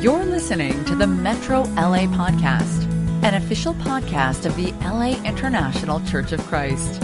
You're 0.00 0.24
listening 0.26 0.84
to 0.84 0.94
the 0.94 1.06
Metro 1.06 1.62
LA 1.62 2.06
Podcast, 2.06 2.84
an 3.24 3.34
official 3.34 3.72
podcast 3.74 4.44
of 4.44 4.54
the 4.54 4.72
LA 4.84 5.20
International 5.24 6.04
Church 6.04 6.32
of 6.32 6.40
Christ. 6.46 7.00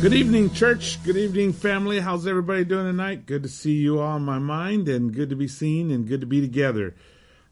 Good 0.00 0.14
evening, 0.14 0.52
church. 0.52 1.02
Good 1.02 1.16
evening, 1.16 1.52
family. 1.52 1.98
How's 1.98 2.26
everybody 2.26 2.64
doing 2.64 2.86
tonight? 2.86 3.26
Good 3.26 3.42
to 3.42 3.48
see 3.48 3.72
you 3.72 3.98
all 3.98 4.16
in 4.16 4.22
my 4.22 4.38
mind 4.38 4.88
and 4.88 5.12
good 5.12 5.30
to 5.30 5.36
be 5.36 5.48
seen 5.48 5.90
and 5.90 6.06
good 6.06 6.20
to 6.20 6.26
be 6.26 6.40
together. 6.40 6.94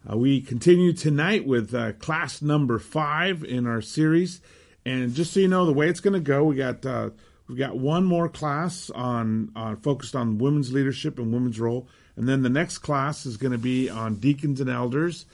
Uh, 0.09 0.17
we 0.17 0.41
continue 0.41 0.93
tonight 0.93 1.45
with 1.45 1.75
uh, 1.75 1.93
class 1.95 2.41
number 2.41 2.79
five 2.79 3.43
in 3.43 3.67
our 3.67 3.81
series. 3.81 4.41
And 4.87 5.13
just 5.13 5.33
so 5.33 5.41
you 5.41 5.49
know, 5.49 5.67
the 5.67 5.73
way 5.73 5.89
it's 5.89 6.01
going 6.01 6.15
to 6.15 6.21
go, 6.21 6.45
we 6.45 6.55
got 6.55 6.87
uh, 6.87 7.11
we've 7.49 7.59
got 7.59 7.77
one 7.77 8.05
more 8.05 8.29
class 8.29 8.91
on 8.91 9.51
on 9.57 9.77
focused 9.77 10.15
on 10.15 10.39
women's 10.39 10.73
leadership 10.73 11.19
and 11.19 11.33
women's 11.33 11.59
role, 11.59 11.89
and 12.17 12.29
then 12.29 12.43
the 12.43 12.49
next 12.49 12.79
class 12.79 13.27
is 13.27 13.37
going 13.37 13.53
to 13.53 13.59
be 13.59 13.89
on 13.89 14.17
deacons 14.17 14.61
and 14.61 14.71
elders. 14.71 15.27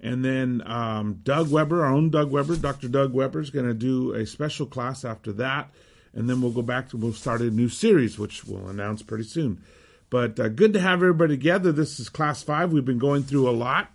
And 0.00 0.24
then 0.24 0.62
um, 0.66 1.20
Doug 1.22 1.50
Weber, 1.50 1.84
our 1.84 1.92
own 1.92 2.10
Doug 2.10 2.30
Weber, 2.30 2.56
Dr. 2.56 2.88
Doug 2.88 3.14
Weber, 3.14 3.40
is 3.40 3.50
going 3.50 3.66
to 3.66 3.74
do 3.74 4.12
a 4.12 4.26
special 4.26 4.66
class 4.66 5.04
after 5.04 5.32
that. 5.34 5.70
And 6.12 6.28
then 6.28 6.40
we'll 6.40 6.52
go 6.52 6.62
back 6.62 6.90
to, 6.90 6.96
we'll 6.96 7.12
start 7.12 7.40
a 7.40 7.50
new 7.50 7.68
series, 7.68 8.18
which 8.18 8.44
we'll 8.44 8.68
announce 8.68 9.02
pretty 9.02 9.24
soon. 9.24 9.62
But 10.10 10.38
uh, 10.38 10.48
good 10.48 10.72
to 10.74 10.80
have 10.80 10.98
everybody 10.98 11.36
together. 11.36 11.72
This 11.72 11.98
is 11.98 12.08
class 12.08 12.42
five. 12.42 12.72
We've 12.72 12.84
been 12.84 12.98
going 12.98 13.24
through 13.24 13.48
a 13.48 13.52
lot 13.52 13.90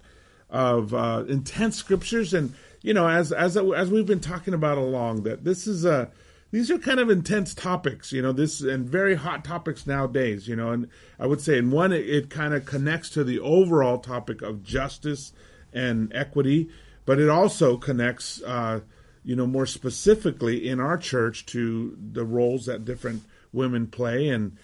of 0.50 0.94
uh, 0.94 1.23
intense 1.28 1.78
scriptures, 1.78 2.34
and 2.34 2.53
you 2.81 2.94
know, 2.94 3.08
as 3.08 3.31
as 3.31 3.55
as 3.55 3.89
we've 3.89 4.05
been 4.05 4.20
talking 4.20 4.53
about 4.53 4.78
along, 4.78 5.23
that 5.23 5.45
this 5.45 5.67
is 5.67 5.86
a 5.86 6.12
these 6.52 6.70
are 6.70 6.78
kind 6.78 7.00
of 7.00 7.10
intense 7.10 7.54
topics, 7.54 8.12
you 8.12 8.22
know, 8.22 8.34
this 8.34 8.62
and 8.62 8.88
very 8.88 9.16
hot 9.16 9.44
topics 9.44 9.88
nowadays, 9.88 10.48
you 10.48 10.55
know, 10.55 10.72
and 10.72 10.90
I 11.20 11.26
would 11.26 11.42
say 11.42 11.58
in 11.58 11.72
one 11.72 11.94
it, 11.94 12.08
it 12.08 12.30
kind 12.30 12.54
of 12.54 12.66
connects 12.66 13.09
to 13.12 13.23
the 13.23 13.40
overall 13.40 14.00
topic 14.00 14.42
of 14.42 14.64
justice 14.64 15.31
and 15.73 16.12
equity, 16.14 16.70
but 17.06 17.20
it 17.20 17.30
also 17.30 17.78
connects, 17.78 18.42
uh, 18.44 18.81
you 19.23 19.36
know, 19.36 19.48
more 19.48 19.66
specifically 19.66 20.67
in 20.67 20.80
our 20.80 20.98
church 20.98 21.45
to 21.48 21.98
the 22.12 22.25
roles 22.25 22.66
that 22.66 22.84
different 22.84 23.23
women 23.53 23.88
play 23.88 24.30
and 24.30 24.58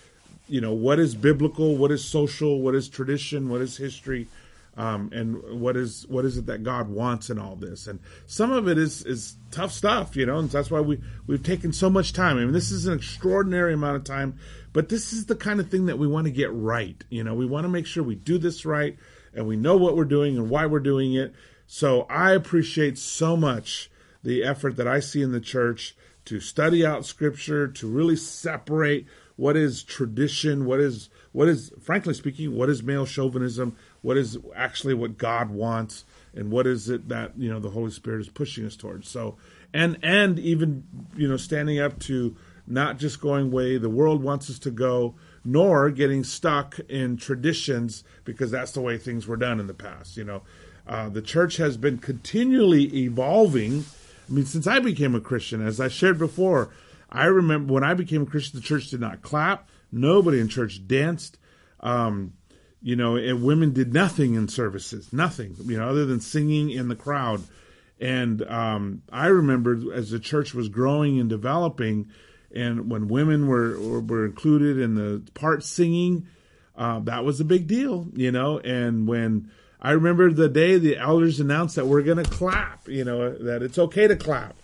you 0.50 0.61
know 0.61 0.73
what 0.73 1.00
is 1.00 1.16
biblical, 1.16 1.76
what 1.76 1.92
is 1.92 2.04
social, 2.04 2.61
what 2.61 2.76
is 2.76 2.88
tradition, 2.89 3.50
what 3.50 3.61
is 3.61 3.78
history, 3.78 4.28
um, 4.78 5.09
and 5.11 5.59
what 5.59 5.75
is 5.75 6.06
what 6.08 6.23
is 6.23 6.38
it 6.38 6.45
that 6.45 6.61
God 6.61 6.88
wants 6.88 7.31
in 7.31 7.39
all 7.39 7.56
this? 7.56 7.88
And 7.88 8.00
some 8.28 8.52
of 8.52 8.67
it 8.67 8.78
is 8.78 9.03
is 9.03 9.36
tough 9.50 9.72
stuff, 9.72 10.16
you 10.16 10.25
know, 10.28 10.38
and 10.38 10.50
that's 10.52 10.70
why 10.70 10.80
we 10.80 11.02
we've 11.25 11.42
taken 11.42 11.73
so 11.73 11.89
much 11.89 12.14
time. 12.14 12.38
I 12.38 12.42
mean, 12.42 12.53
this 12.53 12.70
is 12.70 12.86
an 12.86 12.94
extraordinary 12.94 13.73
amount 13.73 13.95
of 13.95 14.03
time, 14.03 14.38
but 14.73 14.89
this 14.89 15.14
is 15.14 15.25
the 15.25 15.36
kind 15.36 15.59
of 15.59 15.72
thing 15.72 15.88
that 15.88 15.98
we 15.98 16.08
want 16.08 16.25
to 16.25 16.31
get 16.31 16.53
right. 16.53 17.03
You 17.09 17.23
know, 17.23 17.33
we 17.33 17.48
want 17.48 17.64
to 17.66 17.70
make 17.70 17.88
sure 17.88 18.03
we 18.03 18.16
do 18.16 18.38
this 18.38 18.66
right, 18.66 18.95
and 19.33 19.48
we 19.48 19.55
know 19.55 19.75
what 19.78 19.98
we're 19.98 20.05
doing 20.05 20.38
and 20.38 20.48
why 20.48 20.67
we're 20.67 20.80
doing 20.80 21.16
it. 21.16 21.33
So 21.66 22.03
I 22.03 22.33
appreciate 22.33 23.00
so 23.00 23.36
much 23.36 23.89
the 24.23 24.44
effort 24.44 24.78
that 24.78 24.88
I 24.88 25.00
see 25.00 25.23
in 25.23 25.31
the 25.31 25.42
church 25.42 25.95
to 26.25 26.39
study 26.39 26.86
out 26.86 27.05
Scripture, 27.05 27.67
to 27.67 27.88
really 27.88 28.16
separate 28.16 29.08
what 29.38 29.55
is 29.55 29.81
tradition, 29.81 30.66
what 30.66 30.80
is 30.80 31.09
what 31.31 31.48
is, 31.48 31.72
frankly 31.80 32.14
speaking, 32.14 32.55
what 32.55 32.70
is 32.70 32.81
male 32.81 33.05
chauvinism 33.05 33.75
what 34.02 34.17
is 34.17 34.38
actually 34.56 34.94
what 34.94 35.17
God 35.17 35.50
wants 35.50 36.06
and 36.34 36.52
what 36.52 36.67
is 36.67 36.90
it 36.90 37.09
that 37.09 37.38
you 37.38 37.50
know 37.50 37.59
the 37.59 37.70
Holy 37.70 37.92
Spirit 37.92 38.22
is 38.22 38.30
pushing 38.30 38.66
us 38.66 38.76
towards. 38.76 39.09
So 39.09 39.38
and 39.73 39.98
and 40.04 40.39
even 40.39 40.84
you 41.16 41.28
know 41.28 41.38
standing 41.38 41.80
up 41.80 42.00
to 42.02 42.36
not 42.67 42.98
just 42.98 43.22
going 43.22 43.50
way 43.50 43.78
the 43.78 43.89
world 43.89 44.22
wants 44.22 44.50
us 44.50 44.59
to 44.59 44.72
go, 44.72 45.16
nor 45.44 45.89
getting 45.89 46.23
stuck 46.23 46.78
in 46.89 47.17
traditions 47.17 48.04
because 48.26 48.52
that's 48.52 48.73
the 48.73 48.81
way 48.81 48.98
things 48.98 49.26
were 49.26 49.38
done 49.38 49.59
in 49.59 49.67
the 49.67 49.73
past. 49.73 50.17
You 50.17 50.26
know, 50.26 50.42
uh, 50.86 51.09
the 51.09 51.22
church 51.22 51.58
has 51.58 51.78
been 51.78 51.98
continually 51.98 52.94
evolving. 53.04 53.86
I 54.30 54.33
mean, 54.33 54.45
since 54.45 54.67
I 54.67 54.80
became 54.80 55.16
a 55.16 55.21
Christian, 55.21 55.66
as 55.66 55.80
I 55.80 55.88
shared 55.88 56.20
before, 56.20 56.70
I 57.10 57.26
remember 57.26 57.73
when 57.73 57.83
I 57.83 57.94
became 57.94 58.23
a 58.23 58.26
Christian, 58.26 58.60
the 58.60 58.66
church 58.66 58.89
did 58.89 59.00
not 59.00 59.21
clap. 59.21 59.70
Nobody 59.92 60.39
in 60.39 60.50
church 60.50 60.86
danced. 60.86 61.38
Um, 61.80 62.33
you 62.82 62.95
know, 62.95 63.15
and 63.15 63.43
women 63.43 63.73
did 63.73 63.93
nothing 63.93 64.36
in 64.36 64.48
services, 64.48 65.11
nothing, 65.11 65.55
you 65.65 65.77
know, 65.77 65.89
other 65.89 66.05
than 66.05 66.20
singing 66.20 66.70
in 66.70 66.88
the 66.88 66.95
crowd. 66.95 67.42
And 67.99 68.43
um, 68.43 69.02
I 69.11 69.27
remember 69.27 69.93
as 69.93 70.11
the 70.11 70.20
church 70.20 70.54
was 70.54 70.70
growing 70.70 71.20
and 71.20 71.30
developing, 71.30 72.11
and 72.54 72.89
when 72.89 73.08
women 73.08 73.48
were 73.48 73.80
were 73.80 74.26
included 74.26 74.80
in 74.80 74.95
the 74.95 75.23
part 75.33 75.64
singing, 75.64 76.27
uh, 76.77 76.99
that 76.99 77.26
was 77.26 77.39
a 77.39 77.45
big 77.45 77.67
deal, 77.67 78.08
you 78.14 78.32
know. 78.32 78.60
And 78.60 79.08
when 79.08 79.52
I 79.82 79.92
remember 79.92 80.32
the 80.32 80.48
day 80.48 80.77
the 80.77 80.98
elders 80.98 81.39
announced 81.39 81.76
that 81.76 81.88
we're 81.88 82.04
going 82.04 82.23
to 82.23 82.30
clap, 82.30 82.88
you 82.88 83.04
know, 83.04 83.33
that 83.33 83.64
it's 83.64 83.80
okay 83.80 84.08
to 84.08 84.15
clap, 84.15 84.55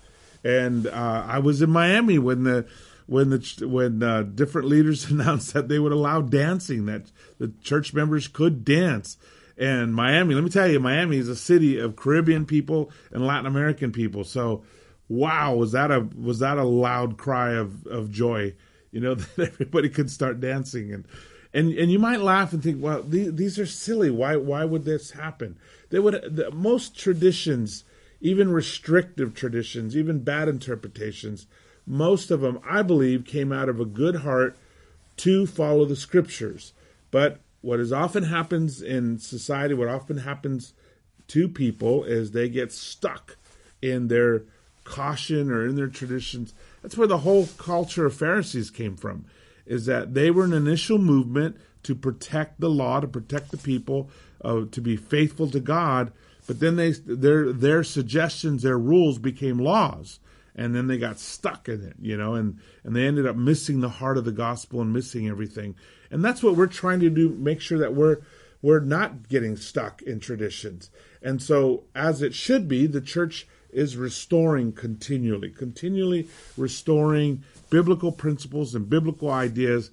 and 0.44 0.86
uh, 0.86 1.26
I 1.28 1.40
was 1.40 1.64
in 1.64 1.72
Miami 1.72 2.20
when 2.20 2.44
the 2.44 2.68
when 3.08 3.32
the 3.32 3.68
when 3.68 4.02
uh, 4.04 4.22
different 4.24 4.68
leaders 4.68 5.06
announced 5.10 5.54
that 5.54 5.68
they 5.68 5.80
would 5.80 5.92
allow 5.92 6.22
dancing, 6.22 6.86
that 6.86 7.12
the 7.44 7.52
church 7.62 7.94
members 7.94 8.30
could 8.30 8.64
dance. 8.64 9.18
And 9.58 9.94
Miami, 9.94 10.34
let 10.34 10.46
me 10.46 10.50
tell 10.50 10.70
you, 10.70 10.80
Miami 10.80 11.18
is 11.18 11.28
a 11.28 11.36
city 11.36 11.78
of 11.78 11.98
Caribbean 11.98 12.46
people 12.46 12.90
and 13.12 13.28
Latin 13.28 13.46
American 13.46 13.92
people. 13.92 14.24
So, 14.24 14.64
wow, 15.10 15.54
was 15.54 15.74
that 15.74 15.92
a 15.92 16.00
was 16.00 16.40
that 16.40 16.58
a 16.58 16.64
loud 16.64 17.18
cry 17.18 17.52
of 17.52 17.86
of 17.86 18.12
joy? 18.12 18.54
You 18.92 19.02
know 19.02 19.16
that 19.36 19.40
everybody 19.40 19.90
could 19.90 20.10
start 20.10 20.40
dancing 20.40 20.94
and. 20.94 21.06
And, 21.56 21.72
and 21.74 21.92
you 21.92 22.00
might 22.00 22.20
laugh 22.20 22.52
and 22.52 22.64
think, 22.64 22.82
well, 22.82 23.04
these, 23.04 23.32
these 23.36 23.60
are 23.60 23.68
silly. 23.68 24.10
Why 24.10 24.38
why 24.38 24.66
would 24.66 24.86
this 24.86 25.12
happen? 25.12 25.56
They 25.92 26.00
would 26.00 26.36
the, 26.36 26.50
most 26.50 26.98
traditions, 26.98 27.84
even 28.22 28.52
restrictive 28.52 29.36
traditions, 29.36 29.96
even 29.96 30.24
bad 30.24 30.50
interpretations, 30.50 31.46
most 31.86 32.32
of 32.32 32.42
them, 32.42 32.60
I 32.68 32.82
believe, 32.82 33.26
came 33.26 33.52
out 33.52 33.70
of 33.70 33.80
a 33.80 33.86
good 33.86 34.16
heart 34.16 34.58
to 35.18 35.46
follow 35.46 35.86
the 35.86 35.96
scriptures. 35.96 36.74
But 37.14 37.42
what 37.62 37.80
is 37.80 37.94
often 37.94 38.24
happens 38.24 38.82
in 38.82 39.20
society, 39.20 39.76
what 39.76 39.88
often 39.88 40.18
happens 40.18 40.74
to 41.28 41.48
people 41.48 42.04
is 42.04 42.32
they 42.32 42.50
get 42.50 42.72
stuck 42.72 43.38
in 43.84 44.08
their 44.08 44.46
caution 44.84 45.52
or 45.52 45.64
in 45.68 45.76
their 45.76 45.90
traditions. 45.90 46.56
That's 46.82 46.98
where 46.98 47.08
the 47.08 47.20
whole 47.20 47.46
culture 47.60 48.08
of 48.08 48.16
Pharisees 48.16 48.72
came 48.72 48.96
from, 48.98 49.26
is 49.68 49.86
that 49.86 50.16
they 50.16 50.32
were 50.32 50.44
an 50.44 50.54
initial 50.54 50.98
movement 50.98 51.58
to 51.84 51.94
protect 51.94 52.60
the 52.60 52.70
law, 52.70 53.00
to 53.00 53.08
protect 53.08 53.52
the 53.52 53.58
people, 53.58 54.10
uh, 54.44 54.64
to 54.72 54.82
be 54.82 54.96
faithful 54.96 55.48
to 55.52 55.60
God. 55.60 56.12
But 56.48 56.62
then 56.62 56.78
they 56.78 56.94
their 56.94 57.54
their 57.54 57.84
suggestions, 57.84 58.64
their 58.64 58.80
rules 58.80 59.20
became 59.20 59.60
laws 59.60 60.18
and 60.56 60.76
then 60.76 60.88
they 60.88 60.98
got 60.98 61.20
stuck 61.20 61.68
in 61.68 61.84
it, 61.84 61.96
you 62.02 62.18
know, 62.18 62.36
and 62.36 62.60
and 62.84 62.96
they 62.96 63.06
ended 63.06 63.26
up 63.26 63.36
missing 63.36 63.82
the 63.82 63.90
heart 63.90 64.18
of 64.18 64.26
the 64.26 64.32
gospel 64.32 64.82
and 64.82 64.94
missing 64.94 65.28
everything. 65.28 65.76
And 66.12 66.24
that's 66.24 66.44
what 66.44 66.56
we're 66.56 66.68
trying 66.68 67.00
to 67.00 67.10
do, 67.10 67.30
make 67.30 67.62
sure 67.62 67.80
that 67.80 67.94
we're 67.94 68.18
we're 68.62 68.80
not 68.80 69.28
getting 69.28 69.58
stuck 69.58 70.02
in 70.02 70.20
traditions. 70.20 70.90
And 71.22 71.42
so 71.42 71.84
as 71.96 72.22
it 72.22 72.34
should 72.34 72.68
be, 72.68 72.88
the 72.88 73.02
church 73.02 73.48
is 73.72 73.98
restoring 73.98 74.72
continually, 74.72 75.50
continually 75.50 76.30
restoring 76.56 77.44
biblical 77.70 78.12
principles 78.12 78.76
and 78.76 78.90
biblical 78.90 79.32
ideas 79.32 79.90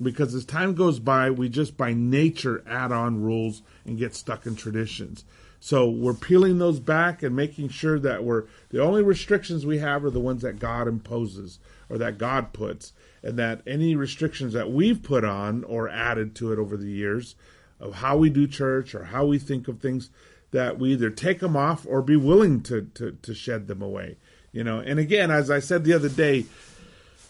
because 0.00 0.34
as 0.34 0.44
time 0.44 0.74
goes 0.74 0.98
by, 0.98 1.30
we 1.30 1.48
just 1.48 1.76
by 1.76 1.92
nature 1.92 2.62
add 2.66 2.92
on 2.92 3.22
rules 3.22 3.62
and 3.84 3.98
get 3.98 4.14
stuck 4.14 4.46
in 4.46 4.54
traditions. 4.54 5.24
So 5.60 5.88
we're 5.88 6.14
peeling 6.14 6.58
those 6.58 6.80
back 6.80 7.22
and 7.22 7.34
making 7.34 7.70
sure 7.70 7.98
that 7.98 8.24
we're 8.24 8.44
the 8.70 8.82
only 8.82 9.02
restrictions 9.02 9.66
we 9.66 9.78
have 9.78 10.04
are 10.04 10.10
the 10.10 10.20
ones 10.20 10.42
that 10.42 10.58
God 10.58 10.86
imposes 10.86 11.58
or 11.88 11.98
that 11.98 12.18
God 12.18 12.52
puts, 12.52 12.92
and 13.22 13.38
that 13.38 13.62
any 13.66 13.94
restrictions 13.94 14.52
that 14.52 14.70
we've 14.70 15.02
put 15.02 15.24
on 15.24 15.64
or 15.64 15.88
added 15.88 16.34
to 16.36 16.52
it 16.52 16.58
over 16.58 16.76
the 16.76 16.90
years 16.90 17.36
of 17.78 17.94
how 17.94 18.16
we 18.16 18.28
do 18.28 18.46
church 18.46 18.94
or 18.94 19.04
how 19.04 19.24
we 19.24 19.38
think 19.38 19.68
of 19.68 19.80
things, 19.80 20.10
that 20.50 20.78
we 20.78 20.92
either 20.92 21.10
take 21.10 21.40
them 21.40 21.56
off 21.56 21.86
or 21.88 22.02
be 22.02 22.16
willing 22.16 22.60
to 22.62 22.82
to, 22.94 23.12
to 23.22 23.34
shed 23.34 23.66
them 23.68 23.82
away. 23.82 24.16
You 24.52 24.64
know, 24.64 24.78
and 24.78 24.98
again, 24.98 25.30
as 25.30 25.50
I 25.50 25.60
said 25.60 25.84
the 25.84 25.92
other 25.92 26.08
day, 26.08 26.46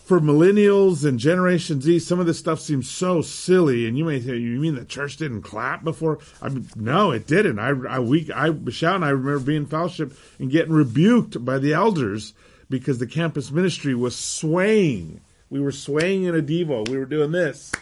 for 0.07 0.21
millennials 0.21 1.05
and 1.05 1.19
Generation 1.19 1.81
Z, 1.81 1.99
some 1.99 2.21
of 2.21 2.27
this 2.27 2.39
stuff 2.39 2.61
seems 2.61 2.89
so 2.89 3.23
silly. 3.23 3.89
And 3.89 3.99
you 3.99 4.05
may 4.05 4.21
say, 4.21 4.37
you 4.37 4.61
mean 4.61 4.77
the 4.77 4.85
church 4.85 5.17
didn't 5.17 5.43
clap 5.43 5.83
before? 5.83 6.21
I 6.41 6.49
mean, 6.49 6.69
no, 6.77 7.11
it 7.11 7.27
didn't. 7.27 7.59
I, 7.59 7.71
I, 7.89 7.99
we, 7.99 8.31
I, 8.33 8.51
Michelle 8.51 8.95
and 8.95 9.05
I 9.05 9.09
remember 9.09 9.41
being 9.41 9.63
in 9.63 9.67
fellowship 9.67 10.17
and 10.39 10.49
getting 10.49 10.73
rebuked 10.73 11.45
by 11.45 11.59
the 11.59 11.73
elders 11.73 12.35
because 12.71 12.99
the 12.99 13.09
campus 13.09 13.51
ministry 13.51 13.97
was 13.97 14.15
swaying. 14.17 15.23
We 15.51 15.59
were 15.59 15.73
swaying 15.73 16.23
in 16.23 16.37
a 16.37 16.43
Devo. 16.43 16.89
We 16.89 16.99
were 16.99 17.05
doing 17.05 17.33
this. 17.33 17.73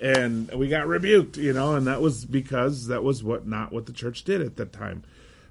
And 0.00 0.50
we 0.50 0.66
got 0.66 0.88
rebuked, 0.88 1.36
you 1.36 1.52
know, 1.52 1.76
and 1.76 1.86
that 1.86 2.00
was 2.00 2.24
because 2.24 2.88
that 2.88 3.04
was 3.04 3.22
what 3.22 3.46
not 3.46 3.70
what 3.70 3.86
the 3.86 3.92
church 3.92 4.24
did 4.24 4.40
at 4.40 4.56
that 4.56 4.72
time. 4.72 5.04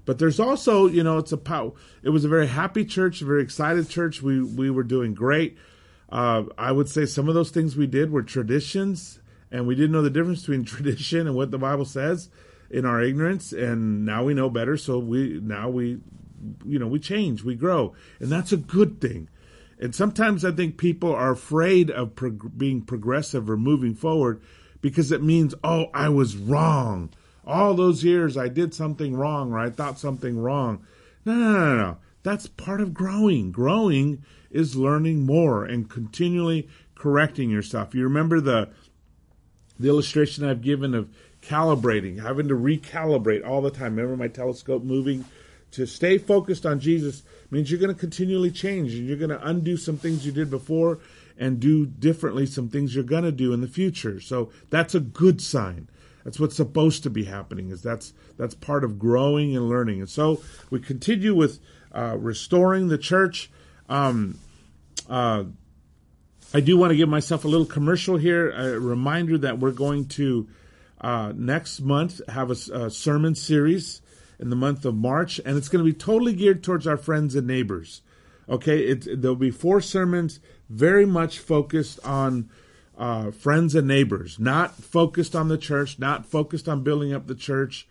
But 0.03 0.19
there's 0.19 0.39
also, 0.39 0.87
you 0.87 1.03
know, 1.03 1.17
it's 1.17 1.31
a 1.31 1.37
pow- 1.37 1.75
it 2.03 2.09
was 2.09 2.25
a 2.25 2.29
very 2.29 2.47
happy 2.47 2.83
church, 2.83 3.21
a 3.21 3.25
very 3.25 3.43
excited 3.43 3.87
church. 3.87 4.21
We 4.21 4.43
we 4.43 4.69
were 4.69 4.83
doing 4.83 5.13
great 5.13 5.57
uh, 6.11 6.43
I 6.57 6.71
would 6.71 6.89
say 6.89 7.05
some 7.05 7.27
of 7.27 7.35
those 7.35 7.51
things 7.51 7.75
we 7.75 7.87
did 7.87 8.11
were 8.11 8.23
traditions 8.23 9.19
and 9.51 9.65
we 9.65 9.75
didn't 9.75 9.91
know 9.91 10.01
the 10.01 10.09
difference 10.09 10.41
between 10.41 10.63
tradition 10.65 11.27
and 11.27 11.35
what 11.35 11.51
the 11.51 11.57
Bible 11.57 11.85
says 11.85 12.29
in 12.69 12.85
our 12.85 13.01
ignorance, 13.01 13.51
and 13.51 14.05
now 14.05 14.23
we 14.23 14.33
know 14.33 14.49
better. 14.49 14.77
So 14.77 14.99
we 14.99 15.39
now 15.41 15.69
we, 15.69 15.99
you 16.65 16.79
know, 16.79 16.87
we 16.87 16.99
change, 16.99 17.43
we 17.43 17.55
grow, 17.55 17.93
and 18.19 18.31
that's 18.31 18.51
a 18.51 18.57
good 18.57 19.01
thing. 19.01 19.29
And 19.79 19.95
sometimes 19.95 20.43
I 20.43 20.51
think 20.51 20.77
people 20.77 21.13
are 21.13 21.31
afraid 21.31 21.89
of 21.89 22.15
prog- 22.15 22.57
being 22.57 22.81
progressive 22.81 23.49
or 23.49 23.57
moving 23.57 23.95
forward 23.95 24.41
because 24.81 25.11
it 25.11 25.23
means, 25.23 25.55
oh, 25.63 25.85
I 25.93 26.09
was 26.09 26.35
wrong. 26.35 27.11
All 27.47 27.73
those 27.73 28.03
years 28.03 28.37
I 28.37 28.49
did 28.49 28.73
something 28.73 29.15
wrong 29.15 29.53
or 29.53 29.59
I 29.59 29.69
thought 29.69 29.97
something 29.97 30.37
wrong. 30.37 30.85
No, 31.23 31.33
no, 31.33 31.51
no, 31.51 31.75
no. 31.77 31.97
That's 32.23 32.47
part 32.47 32.81
of 32.81 32.93
growing. 32.93 33.51
Growing 33.51 34.23
is 34.51 34.75
learning 34.75 35.25
more 35.25 35.65
and 35.65 35.89
continually 35.89 36.67
correcting 36.95 37.49
yourself. 37.49 37.95
You 37.95 38.03
remember 38.03 38.41
the 38.41 38.69
the 39.79 39.87
illustration 39.87 40.43
I've 40.43 40.61
given 40.61 40.93
of 40.93 41.09
calibrating, 41.41 42.21
having 42.21 42.49
to 42.49 42.53
recalibrate 42.53 43.47
all 43.47 43.61
the 43.61 43.71
time. 43.71 43.95
Remember 43.95 44.17
my 44.17 44.27
telescope 44.27 44.83
moving? 44.83 45.25
To 45.73 45.85
stay 45.85 46.17
focused 46.17 46.65
on 46.65 46.79
Jesus 46.79 47.21
means 47.51 47.69
you're 47.69 47.79
going 47.79 47.93
to 47.93 47.99
continually 47.99 48.49
change 48.49 48.95
and 48.95 49.07
you're 49.07 49.17
going 49.17 49.29
to 49.29 49.47
undo 49.47 49.77
some 49.77 49.97
things 49.97 50.25
you 50.25 50.31
did 50.31 50.49
before 50.49 50.97
and 51.37 51.59
do 51.59 51.85
differently 51.85 52.47
some 52.47 52.69
things 52.69 52.95
you're 52.95 53.03
going 53.03 53.23
to 53.23 53.31
do 53.31 53.53
in 53.53 53.61
the 53.61 53.67
future. 53.67 54.19
So 54.19 54.51
that's 54.71 54.95
a 54.95 54.99
good 54.99 55.39
sign. 55.41 55.87
That's 56.23 56.39
what's 56.39 56.55
supposed 56.55 57.03
to 57.03 57.09
be 57.09 57.25
happening. 57.25 57.69
Is 57.69 57.81
that's 57.81 58.13
that's 58.37 58.55
part 58.55 58.83
of 58.83 58.99
growing 58.99 59.55
and 59.55 59.69
learning. 59.69 59.99
And 59.99 60.09
so 60.09 60.41
we 60.69 60.79
continue 60.79 61.35
with 61.35 61.59
uh, 61.93 62.17
restoring 62.17 62.87
the 62.87 62.97
church. 62.97 63.49
Um, 63.87 64.37
uh, 65.09 65.45
I 66.53 66.59
do 66.61 66.77
want 66.77 66.91
to 66.91 66.97
give 66.97 67.09
myself 67.09 67.45
a 67.45 67.47
little 67.47 67.65
commercial 67.65 68.17
here. 68.17 68.51
A 68.51 68.79
reminder 68.79 69.37
that 69.39 69.59
we're 69.59 69.71
going 69.71 70.07
to 70.09 70.47
uh, 71.01 71.31
next 71.35 71.81
month 71.81 72.21
have 72.27 72.49
a, 72.49 72.85
a, 72.85 72.89
sermon 72.89 73.35
series 73.35 74.01
in 74.39 74.49
the 74.49 74.55
month 74.55 74.83
of 74.85 74.95
March, 74.95 75.39
and 75.45 75.57
it's 75.57 75.69
going 75.69 75.83
to 75.83 75.91
be 75.91 75.97
totally 75.97 76.33
geared 76.33 76.63
towards 76.63 76.87
our 76.87 76.97
friends 76.97 77.35
and 77.35 77.47
neighbors. 77.47 78.01
Okay, 78.49 78.79
it, 78.79 79.21
there'll 79.21 79.35
be 79.35 79.51
four 79.51 79.79
sermons 79.79 80.39
very 80.69 81.05
much 81.05 81.39
focused 81.39 81.99
on 82.03 82.49
uh, 82.97 83.31
friends 83.31 83.75
and 83.75 83.87
neighbors, 83.87 84.39
not 84.39 84.75
focused 84.75 85.35
on 85.35 85.47
the 85.47 85.57
church, 85.57 85.99
not 85.99 86.25
focused 86.25 86.67
on 86.67 86.83
building 86.83 87.13
up 87.13 87.27
the 87.27 87.35
church, 87.35 87.87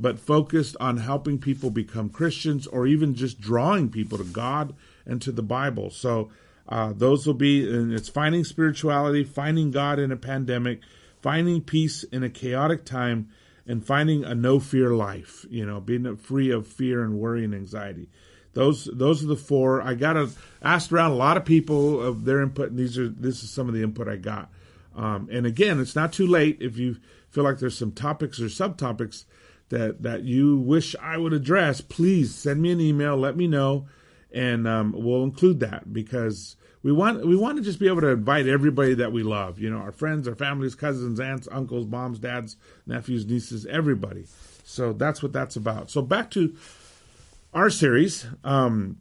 but 0.00 0.18
focused 0.18 0.76
on 0.78 0.98
helping 0.98 1.38
people 1.38 1.70
become 1.70 2.08
Christians 2.08 2.66
or 2.68 2.86
even 2.86 3.14
just 3.14 3.40
drawing 3.40 3.90
people 3.90 4.16
to 4.16 4.24
God 4.24 4.74
and 5.04 5.20
to 5.22 5.32
the 5.32 5.42
Bible. 5.42 5.90
So 5.90 6.30
uh, 6.68 6.92
those 6.94 7.26
will 7.26 7.34
be, 7.34 7.68
and 7.68 7.92
it's 7.92 8.08
finding 8.08 8.44
spirituality, 8.44 9.24
finding 9.24 9.72
God 9.72 9.98
in 9.98 10.12
a 10.12 10.16
pandemic, 10.16 10.80
finding 11.20 11.62
peace 11.62 12.04
in 12.04 12.22
a 12.22 12.30
chaotic 12.30 12.84
time, 12.84 13.28
and 13.66 13.84
finding 13.84 14.24
a 14.24 14.34
no 14.34 14.60
fear 14.60 14.90
life. 14.90 15.44
You 15.50 15.66
know, 15.66 15.80
being 15.80 16.16
free 16.16 16.50
of 16.50 16.66
fear 16.66 17.02
and 17.02 17.18
worry 17.18 17.44
and 17.44 17.54
anxiety. 17.54 18.08
Those 18.54 18.84
those 18.92 19.22
are 19.22 19.26
the 19.26 19.36
four. 19.36 19.82
I 19.82 19.94
got 19.94 20.14
to 20.14 20.30
asked 20.62 20.92
around 20.92 21.10
a 21.10 21.16
lot 21.16 21.36
of 21.36 21.44
people 21.44 22.00
of 22.00 22.24
their 22.24 22.40
input, 22.40 22.70
and 22.70 22.78
these 22.78 22.98
are 22.98 23.08
this 23.08 23.42
is 23.42 23.50
some 23.50 23.68
of 23.68 23.74
the 23.74 23.82
input 23.82 24.08
I 24.08 24.16
got. 24.16 24.50
Um, 24.94 25.28
and 25.30 25.44
again, 25.44 25.80
it's 25.80 25.96
not 25.96 26.12
too 26.12 26.26
late 26.26 26.58
if 26.60 26.76
you 26.76 26.96
feel 27.30 27.44
like 27.44 27.58
there's 27.58 27.76
some 27.76 27.92
topics 27.92 28.40
or 28.40 28.46
subtopics 28.46 29.24
that 29.70 30.02
that 30.02 30.22
you 30.24 30.58
wish 30.58 30.94
I 31.00 31.16
would 31.16 31.32
address. 31.32 31.80
Please 31.80 32.34
send 32.34 32.62
me 32.62 32.70
an 32.70 32.80
email. 32.80 33.16
Let 33.16 33.36
me 33.36 33.46
know, 33.46 33.86
and 34.32 34.66
um, 34.66 34.94
we'll 34.96 35.22
include 35.22 35.60
that 35.60 35.92
because 35.92 36.56
we 36.82 36.92
want 36.92 37.26
we 37.26 37.36
want 37.36 37.58
to 37.58 37.62
just 37.62 37.78
be 37.78 37.88
able 37.88 38.00
to 38.02 38.08
invite 38.08 38.46
everybody 38.46 38.94
that 38.94 39.12
we 39.12 39.22
love. 39.22 39.58
You 39.58 39.70
know, 39.70 39.78
our 39.78 39.92
friends, 39.92 40.28
our 40.28 40.34
families, 40.34 40.74
cousins, 40.74 41.20
aunts, 41.20 41.48
uncles, 41.50 41.86
moms, 41.86 42.18
dads, 42.18 42.56
nephews, 42.86 43.26
nieces, 43.26 43.66
everybody. 43.66 44.26
So 44.64 44.92
that's 44.92 45.22
what 45.22 45.32
that's 45.32 45.56
about. 45.56 45.90
So 45.90 46.02
back 46.02 46.30
to 46.32 46.54
our 47.52 47.70
series. 47.70 48.26
Um, 48.44 48.98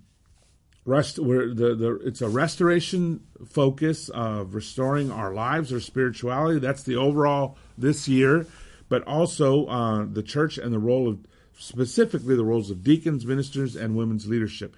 rest 0.86 1.20
where 1.20 1.54
the, 1.54 1.76
the 1.76 2.00
it's 2.06 2.22
a 2.22 2.30
restoration 2.30 3.20
focus 3.46 4.08
of 4.10 4.56
restoring 4.56 5.12
our 5.12 5.34
lives 5.34 5.74
our 5.74 5.82
spirituality 5.82 6.60
that's 6.60 6.84
the 6.84 6.96
overall 6.96 7.58
this 7.78 8.08
year 8.08 8.48
but 8.90 9.04
also 9.04 9.66
uh, 9.68 10.06
the 10.12 10.24
church 10.24 10.58
and 10.58 10.74
the 10.74 10.80
role 10.80 11.08
of 11.08 11.20
specifically 11.58 12.36
the 12.36 12.46
roles 12.46 12.70
of 12.70 12.84
deacons 12.84 13.26
ministers 13.26 13.76
and 13.76 13.96
women's 13.96 14.28
leadership 14.28 14.76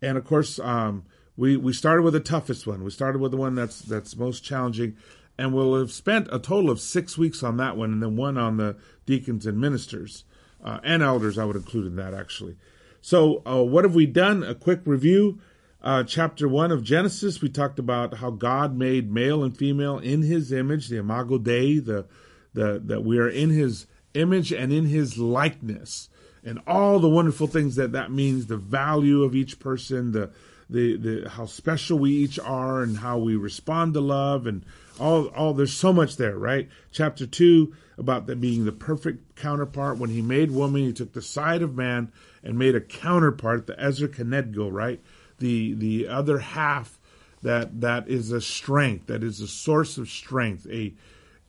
and 0.00 0.16
of 0.16 0.24
course 0.24 0.58
um, 0.60 1.04
we 1.36 1.56
we 1.56 1.72
started 1.72 2.02
with 2.02 2.14
the 2.14 2.20
toughest 2.20 2.66
one. 2.66 2.84
We 2.84 2.90
started 2.90 3.20
with 3.20 3.30
the 3.30 3.36
one 3.36 3.54
that's 3.54 3.80
that's 3.80 4.16
most 4.16 4.44
challenging, 4.44 4.96
and 5.38 5.54
we'll 5.54 5.78
have 5.78 5.92
spent 5.92 6.28
a 6.30 6.38
total 6.38 6.70
of 6.70 6.80
six 6.80 7.16
weeks 7.16 7.42
on 7.42 7.56
that 7.56 7.76
one, 7.76 7.92
and 7.92 8.02
then 8.02 8.16
one 8.16 8.36
on 8.36 8.56
the 8.56 8.76
deacons 9.06 9.46
and 9.46 9.60
ministers 9.60 10.24
uh, 10.62 10.80
and 10.84 11.02
elders. 11.02 11.38
I 11.38 11.44
would 11.44 11.56
include 11.56 11.86
in 11.86 11.96
that 11.96 12.14
actually. 12.14 12.56
So, 13.00 13.42
uh, 13.46 13.62
what 13.62 13.84
have 13.84 13.94
we 13.94 14.06
done? 14.06 14.42
A 14.42 14.54
quick 14.54 14.80
review. 14.84 15.40
Uh, 15.82 16.04
chapter 16.04 16.46
one 16.46 16.70
of 16.70 16.84
Genesis, 16.84 17.40
we 17.40 17.48
talked 17.48 17.80
about 17.80 18.14
how 18.18 18.30
God 18.30 18.76
made 18.76 19.10
male 19.10 19.42
and 19.42 19.56
female 19.56 19.98
in 19.98 20.22
His 20.22 20.52
image, 20.52 20.86
the 20.86 20.98
Imago 20.98 21.38
Dei, 21.38 21.80
the 21.80 22.06
the 22.54 22.80
that 22.84 23.02
we 23.02 23.18
are 23.18 23.28
in 23.28 23.50
His 23.50 23.86
image 24.14 24.52
and 24.52 24.72
in 24.72 24.86
His 24.86 25.18
likeness, 25.18 26.08
and 26.44 26.60
all 26.66 26.98
the 26.98 27.08
wonderful 27.08 27.46
things 27.46 27.76
that 27.76 27.92
that 27.92 28.10
means. 28.10 28.46
The 28.46 28.56
value 28.56 29.22
of 29.22 29.34
each 29.34 29.58
person, 29.58 30.12
the 30.12 30.30
the, 30.68 30.96
the 30.96 31.28
how 31.28 31.46
special 31.46 31.98
we 31.98 32.10
each 32.10 32.38
are 32.38 32.82
and 32.82 32.98
how 32.98 33.18
we 33.18 33.36
respond 33.36 33.94
to 33.94 34.00
love 34.00 34.46
and 34.46 34.64
all 34.98 35.26
all 35.28 35.54
there's 35.54 35.72
so 35.72 35.92
much 35.92 36.16
there, 36.16 36.38
right? 36.38 36.68
Chapter 36.90 37.26
two 37.26 37.74
about 37.98 38.26
that 38.26 38.40
being 38.40 38.64
the 38.64 38.72
perfect 38.72 39.36
counterpart. 39.36 39.98
When 39.98 40.10
he 40.10 40.22
made 40.22 40.50
woman, 40.50 40.82
he 40.82 40.92
took 40.92 41.12
the 41.12 41.22
side 41.22 41.62
of 41.62 41.76
man 41.76 42.10
and 42.42 42.58
made 42.58 42.74
a 42.74 42.80
counterpart, 42.80 43.66
the 43.66 43.78
Ezer 43.78 44.08
Kenegdo, 44.08 44.72
right? 44.72 45.00
The 45.38 45.74
the 45.74 46.08
other 46.08 46.38
half 46.38 46.98
that 47.42 47.80
that 47.80 48.08
is 48.08 48.30
a 48.32 48.40
strength, 48.40 49.06
that 49.06 49.22
is 49.22 49.40
a 49.40 49.48
source 49.48 49.98
of 49.98 50.08
strength, 50.08 50.66
a 50.70 50.94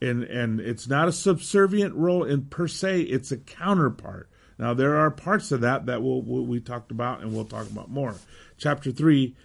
and 0.04 0.24
and 0.24 0.60
it's 0.60 0.88
not 0.88 1.08
a 1.08 1.12
subservient 1.12 1.96
role 1.96 2.24
in 2.24 2.46
per 2.46 2.68
se, 2.68 3.02
it's 3.02 3.32
a 3.32 3.38
counterpart. 3.38 4.30
Now 4.58 4.74
there 4.74 4.98
are 4.98 5.10
parts 5.10 5.52
of 5.52 5.62
that 5.62 5.88
that 5.88 6.04
we'll, 6.04 6.22
we 6.22 6.60
talked 6.60 6.92
about 6.92 7.22
and 7.22 7.34
we'll 7.34 7.46
talk 7.46 7.70
about 7.70 7.90
more 7.90 8.16
chapter 8.64 8.92
3, 8.92 9.36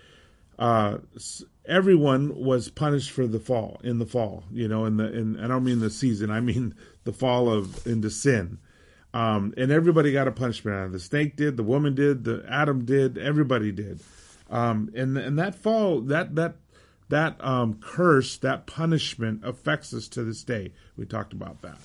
uh, 0.58 0.99
everyone 1.66 2.34
was 2.34 2.69
punished 2.69 3.10
for 3.10 3.26
the 3.26 3.40
fall, 3.40 3.81
in 3.82 3.99
the 3.99 4.06
fall, 4.06 4.44
you 4.52 4.69
know, 4.69 4.84
in 4.84 4.96
the, 4.96 5.12
in, 5.12 5.40
I 5.40 5.49
don't 5.49 5.64
mean 5.64 5.81
the 5.81 5.90
season, 5.90 6.31
I 6.31 6.40
mean 6.40 6.75
the 7.04 7.12
fall 7.12 7.50
of, 7.50 7.87
into 7.87 8.11
sin. 8.11 8.59
Um, 9.14 9.54
and 9.56 9.73
everybody 9.73 10.12
got 10.12 10.28
a 10.28 10.33
punishment 10.33 10.76
out 10.76 10.85
of 10.85 10.90
it. 10.90 10.92
The 10.92 11.00
snake 11.00 11.37
did, 11.37 11.56
the 11.56 11.62
woman 11.62 11.94
did, 11.94 12.25
the 12.25 12.44
Adam 12.49 12.85
did, 12.85 13.18
everybody 13.18 13.73
did. 13.73 14.00
Um, 14.50 14.90
and, 14.94 15.16
and 15.16 15.38
that 15.38 15.54
fall, 15.54 16.02
that, 16.02 16.35
that, 16.37 16.56
that 17.09 17.43
um, 17.45 17.81
curse, 17.81 18.37
that 18.38 18.67
punishment 18.67 19.43
affects 19.45 19.95
us 19.95 20.09
to 20.09 20.25
this 20.25 20.43
day. 20.45 20.73
We 20.97 21.07
talked 21.07 21.33
about 21.33 21.62
that. 21.62 21.79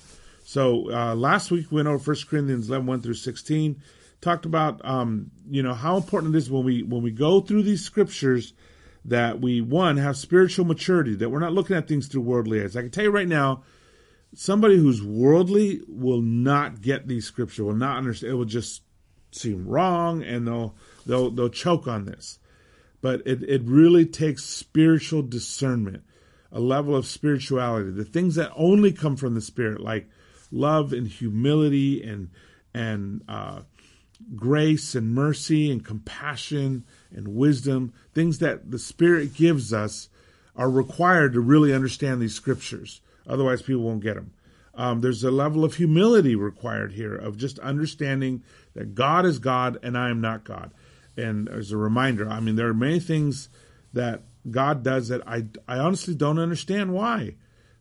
So 0.44 0.92
uh, 0.92 1.14
last 1.14 1.50
week 1.50 1.70
we 1.70 1.76
went 1.76 1.88
over 1.88 2.12
1 2.12 2.16
Corinthians 2.28 2.68
11, 2.68 2.86
1 2.86 3.02
through 3.02 3.14
16 3.14 3.80
talked 4.24 4.46
about 4.46 4.80
um, 4.84 5.30
you 5.48 5.62
know 5.62 5.74
how 5.74 5.96
important 5.96 6.34
it 6.34 6.38
is 6.38 6.50
when 6.50 6.64
we 6.64 6.82
when 6.82 7.02
we 7.02 7.10
go 7.10 7.40
through 7.40 7.62
these 7.62 7.84
scriptures 7.84 8.54
that 9.04 9.40
we 9.40 9.60
one 9.60 9.98
have 9.98 10.16
spiritual 10.16 10.64
maturity 10.64 11.14
that 11.14 11.28
we're 11.28 11.38
not 11.38 11.52
looking 11.52 11.76
at 11.76 11.86
things 11.86 12.08
through 12.08 12.22
worldly 12.22 12.62
eyes. 12.62 12.74
I 12.74 12.80
can 12.80 12.90
tell 12.90 13.04
you 13.04 13.10
right 13.10 13.28
now, 13.28 13.62
somebody 14.34 14.76
who's 14.76 15.02
worldly 15.02 15.82
will 15.86 16.22
not 16.22 16.80
get 16.80 17.06
these 17.06 17.26
scriptures, 17.26 17.64
will 17.64 17.74
not 17.74 17.98
understand. 17.98 18.32
It 18.32 18.36
will 18.36 18.46
just 18.46 18.82
seem 19.30 19.68
wrong, 19.68 20.22
and 20.22 20.48
they'll 20.48 20.74
they'll 21.06 21.30
they'll 21.30 21.50
choke 21.50 21.86
on 21.86 22.06
this. 22.06 22.38
But 23.04 23.20
it 23.26 23.42
it 23.42 23.60
really 23.66 24.06
takes 24.06 24.44
spiritual 24.44 25.20
discernment, 25.20 26.04
a 26.50 26.58
level 26.58 26.96
of 26.96 27.04
spirituality, 27.04 27.90
the 27.90 28.02
things 28.02 28.34
that 28.36 28.50
only 28.56 28.92
come 28.92 29.16
from 29.16 29.34
the 29.34 29.42
spirit, 29.42 29.82
like 29.82 30.08
love 30.50 30.94
and 30.94 31.06
humility 31.06 32.02
and 32.02 32.30
and 32.72 33.20
uh, 33.28 33.60
grace 34.34 34.94
and 34.94 35.14
mercy 35.14 35.70
and 35.70 35.84
compassion 35.84 36.86
and 37.14 37.36
wisdom, 37.36 37.92
things 38.14 38.38
that 38.38 38.70
the 38.70 38.78
Spirit 38.78 39.34
gives 39.34 39.70
us, 39.70 40.08
are 40.56 40.70
required 40.70 41.34
to 41.34 41.40
really 41.40 41.74
understand 41.74 42.22
these 42.22 42.34
scriptures. 42.34 43.02
Otherwise, 43.26 43.60
people 43.60 43.82
won't 43.82 44.02
get 44.02 44.14
them. 44.14 44.32
Um, 44.74 45.02
there's 45.02 45.22
a 45.22 45.30
level 45.30 45.62
of 45.62 45.74
humility 45.74 46.36
required 46.36 46.92
here 46.92 47.14
of 47.14 47.36
just 47.36 47.58
understanding 47.58 48.42
that 48.72 48.94
God 48.94 49.26
is 49.26 49.38
God 49.38 49.78
and 49.82 49.98
I 49.98 50.08
am 50.08 50.22
not 50.22 50.44
God. 50.44 50.72
And 51.16 51.48
as 51.48 51.70
a 51.70 51.76
reminder, 51.76 52.28
I 52.28 52.40
mean, 52.40 52.56
there 52.56 52.68
are 52.68 52.74
many 52.74 53.00
things 53.00 53.48
that 53.92 54.22
God 54.50 54.82
does 54.82 55.08
that 55.08 55.26
I, 55.26 55.46
I 55.66 55.78
honestly 55.78 56.14
don't 56.14 56.38
understand 56.38 56.92
why. 56.92 57.36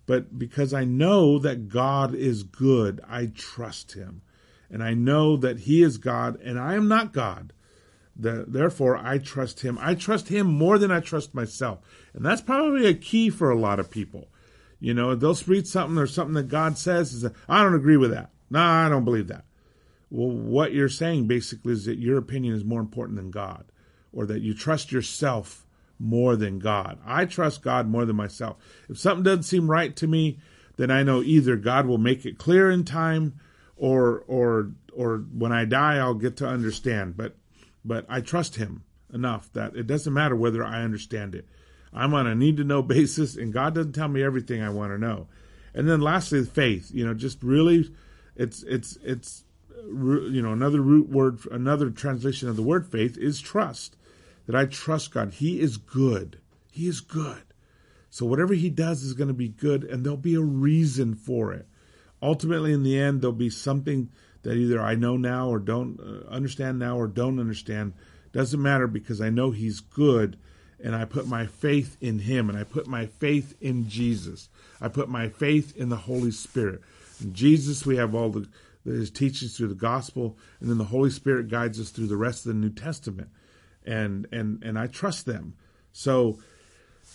But 0.06 0.38
because 0.38 0.74
I 0.74 0.84
know 0.84 1.40
that 1.40 1.70
God 1.70 2.14
is 2.14 2.44
good, 2.44 3.02
I 3.08 3.28
trust 3.28 3.94
Him 3.94 4.22
and 4.70 4.84
I 4.84 4.94
know 4.94 5.38
that 5.38 5.62
He 5.62 5.82
is 5.82 5.98
God 5.98 6.40
and 6.42 6.60
I 6.60 6.76
am 6.76 6.88
not 6.88 7.14
God. 7.14 7.54
The, 8.16 8.46
therefore, 8.48 8.98
I 8.98 9.18
trust 9.18 9.62
Him. 9.62 9.78
I 9.82 9.96
trust 9.96 10.28
Him 10.28 10.48
more 10.48 10.78
than 10.78 10.92
I 10.92 11.00
trust 11.00 11.34
myself. 11.34 11.80
And 12.14 12.26
that's 12.26 12.42
probably 12.42 12.86
a 12.86 12.94
key 12.94 13.30
for 13.30 13.50
a 13.50 13.58
lot 13.58 13.80
of 13.80 13.90
people. 13.90 14.28
You 14.80 14.94
know, 14.94 15.16
they'll 15.16 15.38
read 15.48 15.68
something 15.68 15.98
or 15.98 16.06
something 16.06 16.36
that 16.36 16.50
God 16.50 16.78
says 16.78 17.14
is, 17.14 17.26
I 17.48 17.64
don't 17.64 17.74
agree 17.74 17.98
with 17.98 18.12
that. 18.12 18.32
No, 18.50 18.60
I 18.60 18.90
don't 18.90 19.06
believe 19.06 19.28
that. 19.30 19.46
Well, 20.14 20.30
what 20.30 20.74
you're 20.74 20.90
saying 20.90 21.26
basically 21.26 21.74
is 21.74 21.86
that 21.86 21.98
your 21.98 22.20
opinion 22.20 22.54
is 22.54 22.64
more 22.64 22.80
important 22.80 23.18
than 23.18 23.32
God, 23.32 23.66
or 24.12 24.28
that 24.28 24.44
you 24.44 24.54
trust 24.54 24.92
yourself 24.92 25.66
more 25.98 26.36
than 26.36 26.60
God. 26.60 27.00
I 27.04 27.26
trust 27.26 27.64
God 27.64 27.88
more 27.88 28.06
than 28.06 28.16
myself. 28.16 28.58
If 28.88 29.00
something 29.00 29.24
doesn't 29.24 29.42
seem 29.42 29.72
right 29.72 29.96
to 29.96 30.06
me, 30.06 30.38
then 30.78 30.92
I 30.92 31.02
know 31.02 31.24
either 31.24 31.56
God 31.56 31.88
will 31.88 31.98
make 31.98 32.28
it 32.28 32.38
clear 32.38 32.70
in 32.70 32.84
time, 32.84 33.40
or 33.76 34.24
or 34.28 34.74
or 34.96 35.18
when 35.18 35.52
I 35.52 35.66
die, 35.66 35.96
I'll 35.96 36.14
get 36.14 36.38
to 36.38 36.48
understand. 36.48 37.18
But 37.18 37.36
but 37.84 38.06
I 38.08 38.22
trust 38.22 38.58
Him 38.58 38.84
enough 39.12 39.52
that 39.54 39.76
it 39.76 39.88
doesn't 39.88 40.14
matter 40.14 40.36
whether 40.36 40.64
I 40.64 40.84
understand 40.84 41.34
it. 41.34 41.48
I'm 41.92 42.14
on 42.14 42.28
a 42.28 42.36
need 42.36 42.58
to 42.58 42.64
know 42.64 42.82
basis, 42.84 43.36
and 43.36 43.52
God 43.52 43.74
doesn't 43.74 43.94
tell 43.94 44.10
me 44.10 44.22
everything 44.22 44.62
I 44.62 44.70
want 44.70 44.92
to 44.92 45.00
know. 45.00 45.26
And 45.74 45.90
then 45.90 46.02
lastly, 46.02 46.46
faith. 46.46 46.92
You 46.94 47.04
know, 47.04 47.16
just 47.16 47.42
really, 47.42 47.90
it's 48.36 48.62
it's 48.62 49.00
it's 49.04 49.44
you 49.86 50.42
know 50.42 50.52
another 50.52 50.82
root 50.82 51.10
word, 51.10 51.40
another 51.52 51.90
translation 51.90 52.50
of 52.50 52.56
the 52.56 52.64
word 52.64 52.88
faith 52.88 53.18
is 53.18 53.42
trust. 53.42 53.96
That 54.46 54.56
I 54.56 54.66
trust 54.66 55.12
God. 55.12 55.36
He 55.36 55.60
is 55.60 55.78
good. 55.78 56.38
He 56.70 56.88
is 56.88 57.00
good. 57.00 57.44
So 58.10 58.26
whatever 58.26 58.54
He 58.54 58.70
does 58.70 59.04
is 59.04 59.14
going 59.14 59.30
to 59.30 59.34
be 59.34 59.48
good, 59.48 59.84
and 59.84 60.04
there'll 60.04 60.18
be 60.18 60.36
a 60.36 60.42
reason 60.42 61.16
for 61.16 61.54
it. 61.54 61.68
Ultimately, 62.22 62.74
in 62.74 62.84
the 62.84 63.00
end, 63.00 63.22
there'll 63.22 63.34
be 63.34 63.50
something 63.50 64.10
that 64.44 64.56
either 64.56 64.82
I 64.82 64.96
know 64.96 65.18
now 65.18 65.50
or 65.50 65.60
don't 65.60 66.00
uh, 66.00 66.30
understand 66.30 66.78
now 66.80 66.98
or 66.98 67.08
don't 67.08 67.40
understand. 67.40 67.94
Doesn't 68.34 68.62
matter 68.62 68.88
because 68.88 69.22
I 69.22 69.30
know 69.30 69.52
He's 69.52 69.80
good 69.80 70.38
and 70.84 70.96
I 70.96 71.06
put 71.06 71.26
my 71.26 71.46
faith 71.46 71.96
in 72.02 72.20
Him, 72.20 72.50
and 72.50 72.58
I 72.58 72.64
put 72.66 72.88
my 72.88 73.06
faith 73.06 73.56
in 73.62 73.88
Jesus. 73.88 74.50
I 74.82 74.90
put 74.90 75.08
my 75.08 75.30
faith 75.30 75.76
in 75.78 75.88
the 75.88 75.96
Holy 75.96 76.32
Spirit. 76.32 76.82
In 77.22 77.34
Jesus, 77.34 77.86
we 77.86 77.96
have 77.96 78.14
all 78.14 78.30
the 78.30 78.48
His 78.86 79.12
teachings 79.12 79.56
through 79.56 79.70
the 79.70 79.76
gospel, 79.76 80.38
and 80.60 80.70
then 80.70 80.78
the 80.78 80.86
Holy 80.86 81.10
Spirit 81.10 81.50
guides 81.50 81.80
us 81.80 81.90
through 81.90 82.08
the 82.08 82.18
rest 82.18 82.46
of 82.46 82.54
the 82.54 82.60
New 82.60 82.70
Testament, 82.70 83.30
and 83.86 84.28
and 84.32 84.64
and 84.64 84.78
I 84.78 84.88
trust 84.88 85.26
them. 85.26 85.56
So 85.94 86.40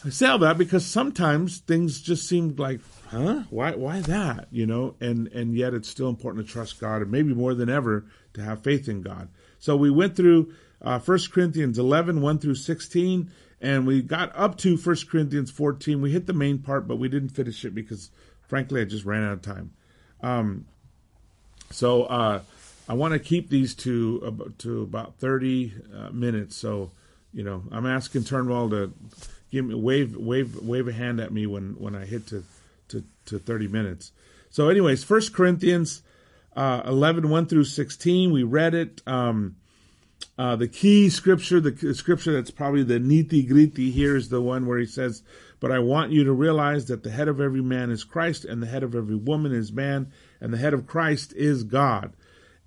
I 0.05 0.11
say 0.11 0.29
all 0.29 0.39
that 0.39 0.59
because 0.59 0.87
sometimes 0.87 1.59
things 1.59 2.01
just 2.01 2.29
seem 2.29 2.55
like, 2.57 2.81
huh? 3.11 3.43
Why 3.51 3.73
why 3.73 4.01
that? 4.01 4.49
You 4.51 4.67
know, 4.67 4.95
and 5.01 5.29
and 5.29 5.55
yet 5.55 5.75
it's 5.75 5.89
still 5.89 6.09
important 6.09 6.47
to 6.47 6.53
trust 6.53 6.81
God, 6.81 7.03
and 7.03 7.11
maybe 7.11 7.35
more 7.35 7.55
than 7.55 7.69
ever 7.69 8.07
to 8.35 8.43
have 8.43 8.63
faith 8.63 8.89
in 8.89 9.03
God. 9.03 9.29
So 9.59 9.77
we 9.77 9.91
went 9.91 10.17
through 10.17 10.55
uh, 10.81 11.01
1 11.01 11.19
Corinthians 11.33 11.79
11, 11.79 12.21
1 12.21 12.39
through 12.39 12.55
16 12.55 13.31
and 13.61 13.87
we 13.87 14.03
got 14.03 14.33
up 14.37 14.57
to 14.59 14.77
1 14.77 14.97
Corinthians 15.11 15.51
14. 15.51 16.01
We 16.01 16.13
hit 16.13 16.27
the 16.27 16.33
main 16.33 16.59
part, 16.59 16.87
but 16.87 16.97
we 16.97 17.09
didn't 17.09 17.31
finish 17.31 17.65
it 17.65 17.75
because, 17.75 18.11
frankly, 18.47 18.81
I 18.81 18.85
just 18.85 19.05
ran 19.05 19.25
out 19.25 19.33
of 19.33 19.43
time. 19.43 19.73
Um, 20.21 20.67
so 21.71 22.05
uh, 22.05 22.41
I 22.89 22.95
want 22.95 23.13
to 23.13 23.19
keep 23.19 23.51
these 23.51 23.75
to 23.77 24.55
to 24.59 24.83
about 24.83 25.15
30 25.17 25.75
uh, 25.95 26.11
minutes. 26.11 26.57
So, 26.57 26.91
you 27.33 27.45
know, 27.45 27.63
I'm 27.71 27.87
asking 27.87 28.25
Turnwell 28.25 28.71
to 28.71 28.93
give 29.51 29.65
me 29.65 29.75
wave 29.75 30.17
wave 30.17 30.57
wave 30.57 30.89
a 30.89 30.93
hand 30.93 31.21
at 31.21 31.33
me 31.33 31.47
when 31.47 31.75
when 31.79 31.95
I 31.95 32.05
hit 32.05 32.27
to 32.29 32.45
to, 32.89 33.05
to 33.27 33.39
30 33.39 33.69
minutes. 33.69 34.13
So, 34.51 34.69
anyways, 34.69 35.05
First 35.05 35.35
Corinthians 35.35 36.03
uh, 36.57 36.83
11, 36.87 37.29
1 37.29 37.47
through 37.47 37.65
16. 37.65 38.33
We 38.33 38.43
read 38.43 38.75
it. 38.75 39.01
Um, 39.07 39.57
uh, 40.38 40.54
the 40.54 40.68
key 40.68 41.09
scripture, 41.09 41.59
the 41.59 41.95
scripture 41.95 42.33
that's 42.33 42.52
probably 42.52 42.85
the 42.85 43.00
nitty 43.00 43.49
gritty 43.49 43.90
here 43.90 44.16
is 44.16 44.28
the 44.28 44.40
one 44.40 44.66
where 44.66 44.78
he 44.78 44.87
says, 44.87 45.25
But 45.59 45.73
I 45.73 45.80
want 45.80 46.12
you 46.12 46.23
to 46.23 46.33
realize 46.33 46.87
that 46.87 47.02
the 47.02 47.11
head 47.11 47.26
of 47.26 47.40
every 47.40 47.61
man 47.61 47.90
is 47.90 48.04
Christ, 48.04 48.45
and 48.45 48.62
the 48.62 48.68
head 48.68 48.85
of 48.85 48.95
every 48.95 49.16
woman 49.16 49.52
is 49.52 49.73
man, 49.73 50.12
and 50.40 50.52
the 50.52 50.59
head 50.59 50.75
of 50.75 50.87
Christ 50.87 51.33
is 51.35 51.64
God. 51.64 52.12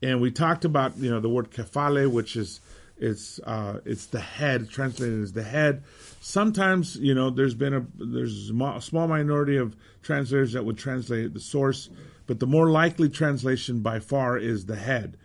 And 0.04 0.20
we 0.20 0.32
talked 0.32 0.66
about, 0.66 0.98
you 0.98 1.10
know, 1.10 1.22
the 1.22 1.30
word 1.30 1.52
kephale, 1.52 2.12
which 2.12 2.36
is 2.36 2.60
it's 2.98 3.40
uh, 3.40 3.80
it's 3.86 4.08
the 4.08 4.20
head, 4.20 4.70
translated 4.70 5.24
as 5.24 5.32
the 5.32 5.44
head. 5.44 5.84
Sometimes, 6.20 6.98
you 6.98 7.16
know, 7.16 7.30
there's 7.30 7.56
been 7.56 7.74
a 7.74 7.86
there's 7.98 8.50
a 8.50 8.82
small 8.82 9.08
minority 9.08 9.56
of 9.56 9.78
translators 10.04 10.52
that 10.54 10.66
would 10.66 10.78
translate 10.78 11.34
the 11.34 11.40
source, 11.40 11.90
but 12.28 12.42
the 12.42 12.48
more 12.48 12.70
likely 12.70 13.08
translation 13.08 13.80
by 13.80 14.00
far 14.00 14.38
is 14.38 14.66
the 14.66 14.76
head 14.76 15.16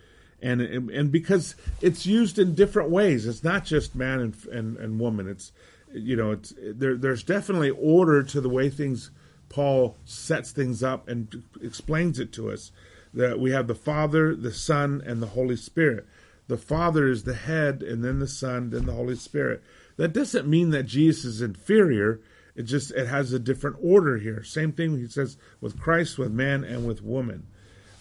and 0.46 0.90
and 0.90 1.10
because 1.10 1.54
it's 1.80 2.06
used 2.06 2.38
in 2.38 2.54
different 2.54 2.90
ways. 2.90 3.26
It's 3.26 3.44
not 3.44 3.64
just 3.64 3.94
man 3.94 4.20
and 4.20 4.36
and, 4.52 4.76
and 4.76 5.00
woman. 5.00 5.28
It's 5.28 5.52
you 5.92 6.16
know 6.16 6.32
it's 6.32 6.54
there. 6.58 6.96
There's 6.96 7.22
definitely 7.22 7.70
order 7.70 8.22
to 8.22 8.40
the 8.40 8.48
way 8.48 8.70
things 8.70 9.10
Paul 9.48 9.96
sets 10.04 10.52
things 10.52 10.82
up 10.82 11.08
and 11.08 11.42
explains 11.60 12.18
it 12.18 12.32
to 12.34 12.50
us. 12.50 12.72
That 13.14 13.40
we 13.40 13.52
have 13.52 13.66
the 13.66 13.74
Father, 13.74 14.34
the 14.34 14.52
Son, 14.52 15.02
and 15.06 15.22
the 15.22 15.28
Holy 15.28 15.56
Spirit. 15.56 16.06
The 16.48 16.58
Father 16.58 17.08
is 17.08 17.24
the 17.24 17.34
head, 17.34 17.82
and 17.82 18.04
then 18.04 18.18
the 18.18 18.28
Son, 18.28 18.70
then 18.70 18.84
the 18.84 18.92
Holy 18.92 19.16
Spirit. 19.16 19.62
That 19.96 20.12
doesn't 20.12 20.46
mean 20.46 20.70
that 20.70 20.84
Jesus 20.84 21.24
is 21.24 21.42
inferior. 21.42 22.20
It 22.54 22.64
just 22.64 22.90
it 22.92 23.06
has 23.06 23.32
a 23.32 23.38
different 23.38 23.76
order 23.80 24.18
here. 24.18 24.42
Same 24.44 24.72
thing 24.72 24.98
he 24.98 25.08
says 25.08 25.38
with 25.60 25.80
Christ, 25.80 26.18
with 26.18 26.30
man, 26.30 26.62
and 26.62 26.86
with 26.86 27.02
woman. 27.02 27.46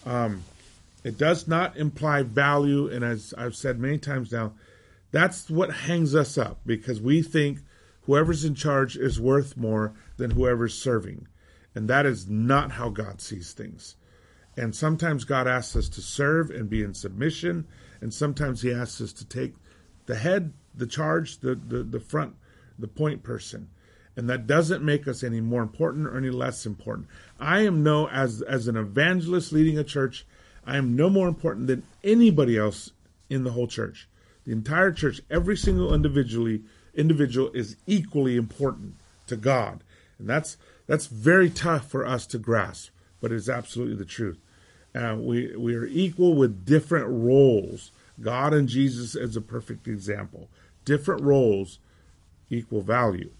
Um, 0.04 0.44
it 1.06 1.16
does 1.16 1.46
not 1.46 1.76
imply 1.76 2.24
value, 2.24 2.88
and 2.88 3.04
as 3.04 3.32
I've 3.38 3.54
said 3.54 3.78
many 3.78 3.96
times 3.96 4.32
now, 4.32 4.54
that's 5.12 5.48
what 5.48 5.72
hangs 5.72 6.16
us 6.16 6.36
up 6.36 6.58
because 6.66 7.00
we 7.00 7.22
think 7.22 7.60
whoever's 8.06 8.44
in 8.44 8.56
charge 8.56 8.96
is 8.96 9.20
worth 9.20 9.56
more 9.56 9.94
than 10.16 10.32
whoever's 10.32 10.76
serving. 10.76 11.28
And 11.76 11.86
that 11.86 12.06
is 12.06 12.28
not 12.28 12.72
how 12.72 12.88
God 12.88 13.20
sees 13.20 13.52
things. 13.52 13.94
And 14.56 14.74
sometimes 14.74 15.22
God 15.22 15.46
asks 15.46 15.76
us 15.76 15.88
to 15.90 16.02
serve 16.02 16.50
and 16.50 16.68
be 16.68 16.82
in 16.82 16.92
submission, 16.92 17.68
and 18.00 18.12
sometimes 18.12 18.62
He 18.62 18.72
asks 18.72 19.00
us 19.00 19.12
to 19.12 19.24
take 19.24 19.54
the 20.06 20.16
head, 20.16 20.54
the 20.74 20.88
charge, 20.88 21.38
the, 21.38 21.54
the, 21.54 21.84
the 21.84 22.00
front, 22.00 22.34
the 22.80 22.88
point 22.88 23.22
person. 23.22 23.68
And 24.16 24.28
that 24.28 24.48
doesn't 24.48 24.82
make 24.82 25.06
us 25.06 25.22
any 25.22 25.40
more 25.40 25.62
important 25.62 26.08
or 26.08 26.16
any 26.16 26.30
less 26.30 26.66
important. 26.66 27.06
I 27.38 27.60
am 27.60 27.84
no 27.84 28.08
as 28.08 28.42
as 28.42 28.66
an 28.66 28.76
evangelist 28.76 29.52
leading 29.52 29.78
a 29.78 29.84
church, 29.84 30.26
I 30.66 30.76
am 30.76 30.96
no 30.96 31.08
more 31.08 31.28
important 31.28 31.68
than 31.68 31.84
anybody 32.02 32.58
else 32.58 32.90
in 33.30 33.44
the 33.44 33.52
whole 33.52 33.68
church. 33.68 34.08
The 34.44 34.52
entire 34.52 34.92
church, 34.92 35.20
every 35.30 35.56
single 35.56 35.94
individually 35.94 36.62
individual 36.94 37.50
is 37.52 37.76
equally 37.86 38.36
important 38.36 38.94
to 39.26 39.36
God. 39.36 39.82
And 40.18 40.28
that's 40.28 40.56
that's 40.86 41.06
very 41.06 41.50
tough 41.50 41.90
for 41.90 42.06
us 42.06 42.26
to 42.28 42.38
grasp, 42.38 42.90
but 43.20 43.32
it's 43.32 43.48
absolutely 43.48 43.96
the 43.96 44.04
truth. 44.04 44.38
Uh, 44.94 45.16
we 45.18 45.54
we 45.56 45.74
are 45.74 45.86
equal 45.86 46.34
with 46.34 46.64
different 46.64 47.08
roles. 47.08 47.92
God 48.20 48.54
and 48.54 48.68
Jesus 48.68 49.14
is 49.14 49.36
a 49.36 49.42
perfect 49.42 49.86
example. 49.86 50.48
Different 50.84 51.22
roles, 51.22 51.78
equal 52.48 52.80
value. 52.80 53.30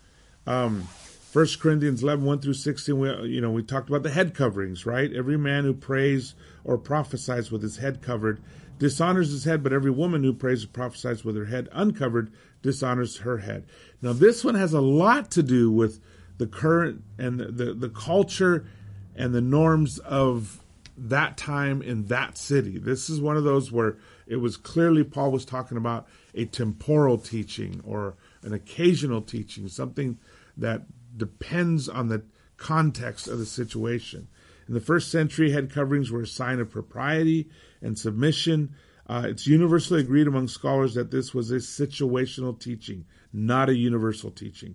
Um, 0.47 0.89
1 1.37 1.47
Corinthians 1.61 2.03
11, 2.03 2.25
1 2.25 2.41
through 2.41 2.55
16, 2.55 2.99
we, 2.99 3.11
you 3.29 3.43
know, 3.43 3.51
we 3.51 3.63
talked 3.63 3.91
about 3.91 4.03
the 4.03 4.09
head 4.09 4.35
coverings, 4.35 4.87
right? 4.87 5.13
Every 5.13 5.37
man 5.37 5.65
who 5.65 5.75
prays 5.75 6.35
or 6.65 6.79
prophesies 6.79 7.51
with 7.51 7.61
his 7.61 7.77
head 7.77 8.01
covered 8.01 8.43
dishonors 8.79 9.33
his 9.33 9.45
head, 9.45 9.63
but 9.63 9.75
every 9.75 9.91
woman 9.91 10.25
who 10.25 10.33
prays 10.33 10.65
or 10.65 10.69
prophesies 10.69 11.27
with 11.27 11.37
her 11.37 11.45
head 11.45 11.69
uncovered 11.73 12.33
dishonors 12.63 13.19
her 13.19 13.37
head. 13.37 13.67
Now, 14.01 14.15
this 14.15 14.47
one 14.47 14.55
has 14.55 14.73
a 14.73 14.81
lot 14.81 15.31
to 15.33 15.43
do 15.43 15.71
with 15.71 16.01
the 16.39 16.47
current 16.47 17.05
and 17.19 17.39
the, 17.39 17.53
the, 17.53 17.75
the 17.75 17.91
culture 17.91 18.67
and 19.15 19.35
the 19.35 19.43
norms 19.43 19.99
of 19.99 20.65
that 20.97 21.37
time 21.37 21.83
in 21.83 22.07
that 22.07 22.39
city. 22.39 22.79
This 22.79 23.11
is 23.11 23.21
one 23.21 23.37
of 23.37 23.45
those 23.45 23.71
where 23.71 23.99
it 24.27 24.37
was 24.37 24.57
clearly 24.57 25.05
Paul 25.05 25.33
was 25.33 25.45
talking 25.45 25.77
about 25.77 26.09
a 26.35 26.47
temporal 26.47 27.19
teaching 27.19 27.83
or 27.85 28.15
an 28.41 28.55
occasional 28.55 29.21
teaching, 29.21 29.69
something 29.69 30.19
that 30.57 30.81
depends 31.17 31.89
on 31.89 32.09
the 32.09 32.25
context 32.57 33.29
of 33.29 33.39
the 33.39 33.47
situation. 33.47 34.29
In 34.69 34.75
the 34.75 34.81
first 34.81 35.11
century, 35.11 35.53
head 35.53 35.71
coverings 35.71 36.11
were 36.11 36.23
a 36.23 36.27
sign 36.27 36.59
of 36.59 36.71
propriety 36.71 37.49
and 37.81 37.99
submission. 37.99 38.75
Uh, 39.09 39.25
it's 39.27 39.47
universally 39.47 40.01
agreed 40.01 40.27
among 40.27 40.49
scholars 40.49 40.95
that 40.95 41.11
this 41.11 41.33
was 41.33 41.51
a 41.51 41.57
situational 41.57 42.59
teaching, 42.59 43.05
not 43.33 43.69
a 43.69 43.77
universal 43.77 44.31
teaching. 44.31 44.75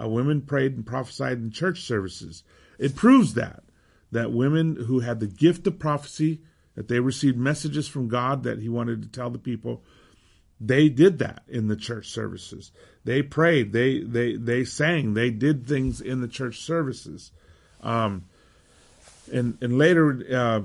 Uh, 0.00 0.08
women 0.08 0.40
prayed 0.42 0.74
and 0.74 0.86
prophesied 0.86 1.38
in 1.38 1.50
church 1.50 1.80
services. 1.80 2.44
It 2.78 2.94
proves 2.94 3.34
that 3.34 3.64
that 4.12 4.30
women 4.30 4.76
who 4.76 5.00
had 5.00 5.18
the 5.18 5.26
gift 5.26 5.66
of 5.66 5.78
prophecy, 5.78 6.42
that 6.74 6.86
they 6.86 7.00
received 7.00 7.36
messages 7.36 7.88
from 7.88 8.08
God 8.08 8.42
that 8.44 8.60
He 8.60 8.68
wanted 8.68 9.02
to 9.02 9.08
tell 9.08 9.30
the 9.30 9.38
people, 9.38 9.82
they 10.64 10.88
did 10.88 11.18
that 11.18 11.42
in 11.48 11.66
the 11.66 11.76
church 11.76 12.08
services. 12.08 12.70
They 13.04 13.22
prayed. 13.22 13.72
They 13.72 14.00
they 14.00 14.36
they 14.36 14.64
sang. 14.64 15.14
They 15.14 15.30
did 15.30 15.66
things 15.66 16.00
in 16.00 16.20
the 16.20 16.28
church 16.28 16.60
services. 16.60 17.32
Um, 17.80 18.26
and 19.32 19.58
and 19.60 19.76
later, 19.76 20.22
uh, 20.32 20.60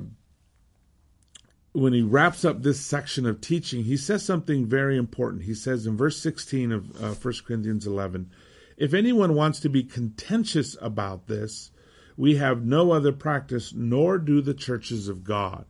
when 1.71 1.93
he 1.93 2.03
wraps 2.03 2.45
up 2.45 2.61
this 2.61 2.79
section 2.79 3.25
of 3.25 3.41
teaching, 3.41 3.85
he 3.85 3.97
says 3.97 4.23
something 4.23 4.67
very 4.67 4.97
important. 4.97 5.43
He 5.43 5.55
says 5.55 5.87
in 5.87 5.97
verse 5.97 6.17
sixteen 6.17 6.71
of 6.71 7.03
uh, 7.03 7.15
1 7.15 7.33
Corinthians 7.47 7.87
eleven, 7.87 8.29
"If 8.77 8.93
anyone 8.93 9.33
wants 9.33 9.59
to 9.61 9.69
be 9.69 9.83
contentious 9.83 10.77
about 10.79 11.25
this, 11.25 11.71
we 12.15 12.35
have 12.35 12.63
no 12.63 12.91
other 12.91 13.13
practice, 13.13 13.73
nor 13.73 14.19
do 14.19 14.41
the 14.41 14.53
churches 14.53 15.07
of 15.07 15.23
God. 15.23 15.65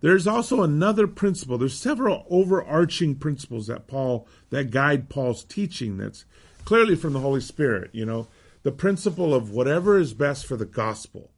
There's 0.00 0.26
also 0.26 0.62
another 0.62 1.06
principle. 1.06 1.58
There's 1.58 1.78
several 1.78 2.24
overarching 2.30 3.16
principles 3.16 3.66
that 3.66 3.86
Paul 3.86 4.28
that 4.50 4.70
guide 4.70 5.08
Paul's 5.08 5.44
teaching 5.44 5.96
that's 5.96 6.24
clearly 6.64 6.94
from 6.94 7.12
the 7.12 7.20
Holy 7.20 7.40
Spirit, 7.40 7.90
you 7.92 8.04
know. 8.04 8.28
The 8.62 8.72
principle 8.72 9.34
of 9.34 9.50
whatever 9.50 9.98
is 9.98 10.14
best 10.14 10.46
for 10.46 10.56
the 10.56 10.66
gospel. 10.66 11.30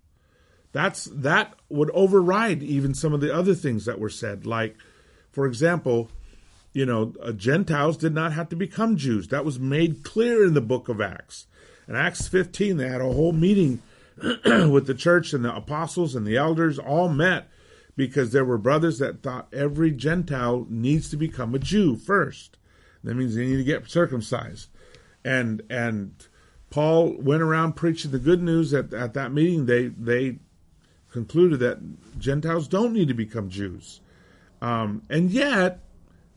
That's 0.73 1.05
that 1.05 1.55
would 1.69 1.91
override 1.91 2.63
even 2.63 2.95
some 2.95 3.13
of 3.13 3.21
the 3.21 3.35
other 3.35 3.55
things 3.55 3.85
that 3.85 3.99
were 3.99 4.11
said 4.11 4.47
like 4.47 4.77
for 5.31 5.47
example, 5.47 6.11
you 6.73 6.85
know, 6.85 7.15
uh, 7.23 7.33
Gentiles 7.33 7.97
did 7.97 8.15
not 8.15 8.33
have 8.33 8.49
to 8.51 8.57
become 8.57 8.97
Jews. 8.97 9.29
That 9.29 9.45
was 9.45 9.59
made 9.59 10.03
clear 10.03 10.45
in 10.45 10.55
the 10.55 10.61
book 10.61 10.89
of 10.89 11.01
Acts. 11.01 11.47
In 11.89 11.97
Acts 11.97 12.29
15, 12.29 12.77
they 12.77 12.89
had 12.89 13.01
a 13.01 13.13
whole 13.13 13.33
meeting 13.33 13.83
with 14.23 14.87
the 14.87 14.95
church 14.95 15.33
and 15.33 15.45
the 15.45 15.55
apostles 15.55 16.15
and 16.15 16.27
the 16.27 16.37
elders 16.37 16.79
all 16.79 17.09
met 17.09 17.49
because 18.01 18.33
there 18.33 18.47
were 18.47 18.57
brothers 18.57 18.99
that 18.99 19.23
thought 19.23 19.53
every 19.53 19.91
Gentile 19.91 20.67
needs 20.71 21.11
to 21.11 21.19
become 21.19 21.55
a 21.55 21.59
Jew 21.59 21.97
first. 21.97 22.57
That 23.05 23.15
means 23.15 23.35
they 23.35 23.45
need 23.45 23.59
to 23.59 23.65
get 23.65 23.91
circumcised. 23.91 24.71
And 25.23 25.61
and 25.69 26.15
Paul 26.71 27.15
went 27.19 27.43
around 27.43 27.77
preaching 27.77 28.11
the 28.11 28.19
good 28.19 28.43
news 28.43 28.73
at, 28.73 28.95
at 28.95 29.13
that 29.13 29.33
meeting. 29.33 29.67
They 29.67 29.89
they 29.89 30.39
concluded 31.13 31.61
that 31.61 32.19
Gentiles 32.19 32.69
don't 32.69 32.95
need 32.95 33.09
to 33.09 33.15
become 33.15 33.51
Jews. 33.51 34.01
Um, 34.63 35.03
and 35.11 35.31
yet, 35.31 35.81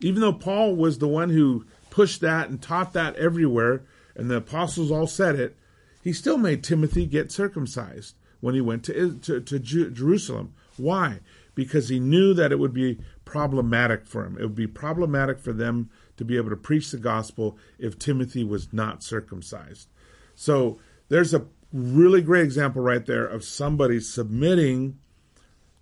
even 0.00 0.20
though 0.20 0.34
Paul 0.34 0.76
was 0.76 0.98
the 0.98 1.08
one 1.08 1.30
who 1.30 1.64
pushed 1.88 2.20
that 2.20 2.50
and 2.50 2.60
taught 2.60 2.92
that 2.92 3.16
everywhere, 3.16 3.84
and 4.14 4.30
the 4.30 4.36
apostles 4.36 4.90
all 4.90 5.06
said 5.06 5.36
it, 5.36 5.56
he 6.02 6.12
still 6.12 6.36
made 6.36 6.62
Timothy 6.62 7.06
get 7.06 7.32
circumcised 7.32 8.16
when 8.40 8.54
he 8.54 8.60
went 8.60 8.84
to, 8.84 9.14
to, 9.20 9.40
to 9.40 9.58
Jerusalem. 9.58 10.52
Why? 10.76 11.20
Because 11.54 11.88
he 11.88 12.00
knew 12.00 12.34
that 12.34 12.52
it 12.52 12.58
would 12.58 12.74
be 12.74 12.98
problematic 13.24 14.06
for 14.06 14.24
him. 14.24 14.36
It 14.38 14.42
would 14.42 14.54
be 14.54 14.66
problematic 14.66 15.38
for 15.38 15.52
them 15.52 15.90
to 16.16 16.24
be 16.24 16.36
able 16.36 16.50
to 16.50 16.56
preach 16.56 16.90
the 16.90 16.98
gospel 16.98 17.56
if 17.78 17.98
Timothy 17.98 18.44
was 18.44 18.72
not 18.72 19.02
circumcised. 19.02 19.88
So 20.34 20.78
there's 21.08 21.34
a 21.34 21.46
really 21.72 22.22
great 22.22 22.44
example 22.44 22.82
right 22.82 23.04
there 23.04 23.26
of 23.26 23.44
somebody 23.44 24.00
submitting 24.00 24.98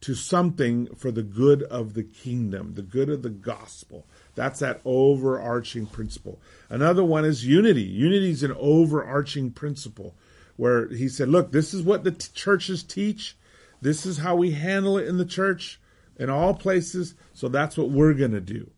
to 0.02 0.14
something 0.14 0.92
for 0.96 1.12
the 1.12 1.22
good 1.22 1.62
of 1.62 1.94
the 1.94 2.02
kingdom, 2.02 2.74
the 2.74 2.82
good 2.82 3.08
of 3.08 3.22
the 3.22 3.30
gospel. 3.30 4.04
That's 4.34 4.58
that 4.58 4.80
overarching 4.84 5.86
principle. 5.86 6.40
Another 6.68 7.04
one 7.04 7.24
is 7.24 7.46
unity. 7.46 7.82
Unity 7.82 8.30
is 8.30 8.42
an 8.42 8.54
overarching 8.58 9.52
principle 9.52 10.14
where 10.56 10.88
he 10.88 11.08
said, 11.08 11.28
look, 11.28 11.52
this 11.52 11.72
is 11.72 11.82
what 11.82 12.02
the 12.02 12.10
t- 12.10 12.28
churches 12.34 12.82
teach. 12.82 13.36
This 13.82 14.06
is 14.06 14.18
how 14.18 14.36
we 14.36 14.52
handle 14.52 14.96
it 14.96 15.06
in 15.06 15.18
the 15.18 15.26
church 15.26 15.78
in 16.16 16.30
all 16.30 16.54
places. 16.54 17.14
So 17.34 17.48
that's 17.48 17.76
what 17.76 17.90
we're 17.90 18.14
going 18.14 18.30
to 18.30 18.40
do. 18.40 18.70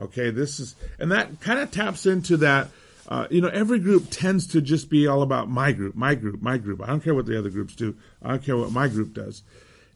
Okay, 0.00 0.30
this 0.30 0.58
is, 0.58 0.74
and 0.98 1.12
that 1.12 1.40
kind 1.40 1.58
of 1.58 1.70
taps 1.70 2.06
into 2.06 2.38
that. 2.38 2.68
Uh, 3.06 3.26
you 3.30 3.40
know, 3.40 3.48
every 3.48 3.78
group 3.78 4.06
tends 4.10 4.46
to 4.46 4.62
just 4.62 4.88
be 4.88 5.06
all 5.06 5.22
about 5.22 5.48
my 5.48 5.72
group, 5.72 5.94
my 5.94 6.14
group, 6.14 6.40
my 6.40 6.56
group. 6.56 6.82
I 6.82 6.86
don't 6.86 7.02
care 7.02 7.14
what 7.14 7.26
the 7.26 7.38
other 7.38 7.50
groups 7.50 7.74
do. 7.74 7.96
I 8.22 8.30
don't 8.30 8.42
care 8.42 8.56
what 8.56 8.72
my 8.72 8.88
group 8.88 9.12
does. 9.12 9.42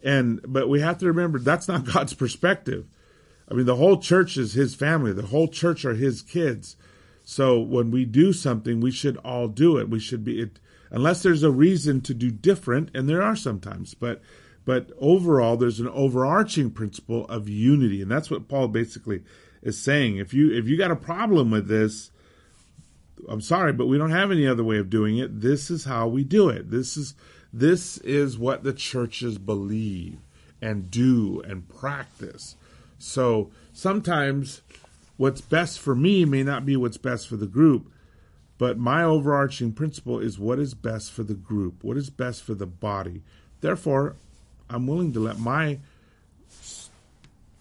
And, 0.04 0.40
but 0.46 0.68
we 0.68 0.80
have 0.80 0.98
to 0.98 1.06
remember 1.06 1.38
that's 1.38 1.68
not 1.68 1.84
God's 1.92 2.14
perspective. 2.14 2.86
I 3.50 3.54
mean, 3.54 3.64
the 3.64 3.76
whole 3.76 3.98
church 3.98 4.36
is 4.36 4.52
his 4.52 4.74
family. 4.74 5.12
The 5.12 5.22
whole 5.22 5.48
church 5.48 5.84
are 5.84 5.94
his 5.94 6.20
kids. 6.20 6.76
So 7.24 7.58
when 7.60 7.90
we 7.90 8.04
do 8.04 8.32
something, 8.32 8.80
we 8.80 8.90
should 8.90 9.16
all 9.18 9.48
do 9.48 9.78
it. 9.78 9.88
We 9.88 10.00
should 10.00 10.24
be 10.24 10.40
it, 10.40 10.60
unless 10.90 11.22
there's 11.22 11.42
a 11.42 11.50
reason 11.50 12.00
to 12.02 12.14
do 12.14 12.30
different, 12.30 12.90
and 12.94 13.08
there 13.08 13.22
are 13.22 13.36
sometimes. 13.36 13.94
But 13.94 14.22
but 14.68 14.90
overall, 14.98 15.56
there's 15.56 15.80
an 15.80 15.88
overarching 15.88 16.70
principle 16.70 17.24
of 17.28 17.48
unity, 17.48 18.02
and 18.02 18.10
that's 18.10 18.30
what 18.30 18.48
Paul 18.48 18.68
basically 18.68 19.22
is 19.62 19.82
saying. 19.82 20.18
If 20.18 20.34
you 20.34 20.52
if 20.52 20.68
you 20.68 20.76
got 20.76 20.90
a 20.90 20.94
problem 20.96 21.50
with 21.50 21.68
this, 21.68 22.10
I'm 23.30 23.40
sorry, 23.40 23.72
but 23.72 23.86
we 23.86 23.96
don't 23.96 24.10
have 24.10 24.30
any 24.30 24.46
other 24.46 24.62
way 24.62 24.76
of 24.76 24.90
doing 24.90 25.16
it. 25.16 25.40
This 25.40 25.70
is 25.70 25.86
how 25.86 26.06
we 26.06 26.22
do 26.22 26.50
it. 26.50 26.70
This 26.70 26.98
is 26.98 27.14
this 27.50 27.96
is 27.96 28.36
what 28.36 28.62
the 28.62 28.74
churches 28.74 29.38
believe 29.38 30.18
and 30.60 30.90
do 30.90 31.40
and 31.46 31.66
practice. 31.66 32.54
So 32.98 33.50
sometimes 33.72 34.60
what's 35.16 35.40
best 35.40 35.78
for 35.78 35.94
me 35.94 36.26
may 36.26 36.42
not 36.42 36.66
be 36.66 36.76
what's 36.76 36.98
best 36.98 37.26
for 37.26 37.36
the 37.36 37.46
group, 37.46 37.90
but 38.58 38.76
my 38.76 39.02
overarching 39.02 39.72
principle 39.72 40.18
is 40.18 40.38
what 40.38 40.58
is 40.58 40.74
best 40.74 41.10
for 41.10 41.22
the 41.22 41.32
group, 41.32 41.82
what 41.82 41.96
is 41.96 42.10
best 42.10 42.42
for 42.42 42.52
the 42.52 42.66
body. 42.66 43.22
Therefore, 43.62 44.16
I'm 44.70 44.86
willing 44.86 45.12
to 45.14 45.20
let 45.20 45.38
my 45.38 45.78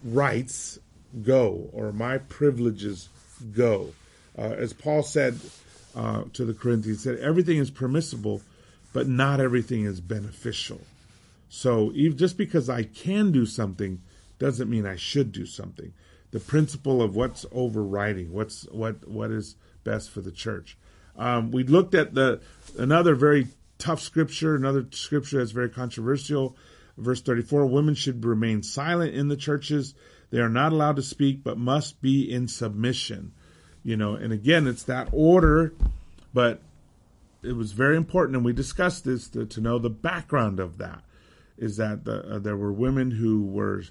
rights 0.04 0.78
go 1.22 1.70
or 1.72 1.92
my 1.92 2.18
privileges 2.18 3.08
go. 3.52 3.94
Uh, 4.36 4.42
as 4.42 4.72
Paul 4.72 5.02
said 5.02 5.38
uh, 5.96 6.24
to 6.34 6.44
the 6.44 6.54
Corinthians, 6.54 7.02
said 7.02 7.18
everything 7.18 7.58
is 7.58 7.70
permissible, 7.70 8.42
but 8.92 9.08
not 9.08 9.40
everything 9.40 9.84
is 9.84 10.00
beneficial. 10.00 10.80
So 11.48 11.92
just 11.92 12.36
because 12.36 12.68
I 12.68 12.82
can 12.82 13.32
do 13.32 13.46
something 13.46 14.02
doesn't 14.38 14.70
mean 14.70 14.86
I 14.86 14.96
should 14.96 15.32
do 15.32 15.46
something. 15.46 15.92
The 16.30 16.40
principle 16.40 17.02
of 17.02 17.16
what's 17.16 17.46
overriding, 17.52 18.32
what's 18.32 18.64
what 18.64 19.08
what 19.08 19.30
is 19.30 19.56
best 19.82 20.10
for 20.10 20.20
the 20.20 20.30
church. 20.30 20.76
Um, 21.16 21.50
we 21.50 21.64
looked 21.64 21.94
at 21.94 22.14
the 22.14 22.40
another 22.76 23.14
very 23.14 23.48
tough 23.78 24.00
scripture, 24.00 24.54
another 24.54 24.86
scripture 24.90 25.38
that's 25.38 25.52
very 25.52 25.70
controversial. 25.70 26.54
Verse 26.98 27.20
34 27.22 27.66
Women 27.66 27.94
should 27.94 28.24
remain 28.24 28.62
silent 28.62 29.14
in 29.14 29.28
the 29.28 29.36
churches. 29.36 29.94
They 30.30 30.40
are 30.40 30.48
not 30.48 30.72
allowed 30.72 30.96
to 30.96 31.02
speak, 31.02 31.42
but 31.42 31.56
must 31.56 32.02
be 32.02 32.30
in 32.30 32.48
submission. 32.48 33.32
You 33.82 33.96
know, 33.96 34.14
and 34.14 34.32
again, 34.32 34.66
it's 34.66 34.82
that 34.84 35.08
order, 35.12 35.72
but 36.34 36.60
it 37.42 37.52
was 37.52 37.72
very 37.72 37.96
important, 37.96 38.36
and 38.36 38.44
we 38.44 38.52
discussed 38.52 39.04
this 39.04 39.28
to, 39.28 39.46
to 39.46 39.60
know 39.60 39.78
the 39.78 39.88
background 39.88 40.60
of 40.60 40.78
that. 40.78 41.02
Is 41.56 41.76
that 41.76 42.04
the, 42.04 42.34
uh, 42.34 42.38
there 42.38 42.56
were 42.56 42.72
women 42.72 43.10
who 43.10 43.44
were 43.44 43.82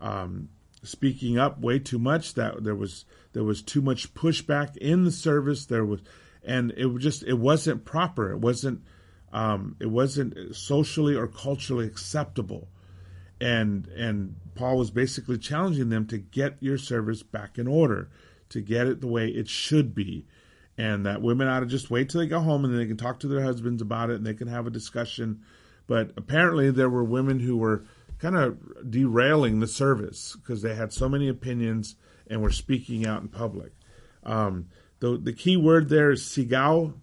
um, 0.00 0.48
speaking 0.82 1.38
up 1.38 1.60
way 1.60 1.78
too 1.78 1.98
much. 1.98 2.34
That 2.34 2.62
there 2.64 2.74
was 2.74 3.04
there 3.32 3.44
was 3.44 3.62
too 3.62 3.82
much 3.82 4.14
pushback 4.14 4.76
in 4.76 5.04
the 5.04 5.10
service. 5.10 5.66
There 5.66 5.84
was, 5.84 6.00
and 6.44 6.70
it 6.72 6.88
just 6.98 7.22
it 7.24 7.38
wasn't 7.38 7.84
proper. 7.84 8.32
It 8.32 8.38
wasn't 8.38 8.82
um, 9.32 9.76
it 9.80 9.90
wasn't 9.90 10.54
socially 10.54 11.14
or 11.14 11.26
culturally 11.26 11.86
acceptable. 11.86 12.68
And 13.40 13.86
and 13.88 14.36
Paul 14.54 14.76
was 14.76 14.90
basically 14.90 15.38
challenging 15.38 15.88
them 15.88 16.06
to 16.08 16.18
get 16.18 16.56
your 16.60 16.78
service 16.78 17.22
back 17.22 17.58
in 17.58 17.66
order, 17.66 18.10
to 18.50 18.60
get 18.60 18.86
it 18.86 19.00
the 19.00 19.06
way 19.06 19.28
it 19.28 19.48
should 19.48 19.94
be 19.94 20.26
and 20.80 21.04
that 21.04 21.20
women 21.20 21.46
ought 21.46 21.60
to 21.60 21.66
just 21.66 21.90
wait 21.90 22.08
till 22.08 22.22
they 22.22 22.26
go 22.26 22.40
home 22.40 22.64
and 22.64 22.72
then 22.72 22.80
they 22.80 22.86
can 22.86 22.96
talk 22.96 23.20
to 23.20 23.28
their 23.28 23.42
husbands 23.42 23.82
about 23.82 24.08
it 24.08 24.16
and 24.16 24.24
they 24.24 24.32
can 24.32 24.48
have 24.48 24.66
a 24.66 24.70
discussion. 24.70 25.42
But 25.86 26.12
apparently, 26.16 26.70
there 26.70 26.88
were 26.88 27.04
women 27.04 27.40
who 27.40 27.58
were 27.58 27.84
kind 28.18 28.34
of 28.34 28.90
derailing 28.90 29.60
the 29.60 29.66
service 29.66 30.36
because 30.36 30.62
they 30.62 30.74
had 30.74 30.90
so 30.90 31.06
many 31.06 31.28
opinions 31.28 31.96
and 32.28 32.40
were 32.40 32.50
speaking 32.50 33.06
out 33.06 33.20
in 33.20 33.28
public. 33.28 33.72
Um, 34.24 34.68
the 35.00 35.18
the 35.22 35.34
key 35.34 35.58
word 35.58 35.90
there 35.90 36.10
is 36.10 36.22
sigao, 36.22 36.94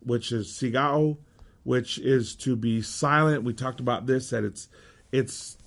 which 0.00 0.32
is 0.32 0.48
sigao, 0.48 1.18
which 1.64 1.98
is 1.98 2.34
to 2.36 2.56
be 2.56 2.82
silent. 2.82 3.44
We 3.44 3.52
talked 3.52 3.80
about 3.80 4.06
this 4.06 4.30
that 4.30 4.44
it's 4.44 4.68
it's 5.12 5.58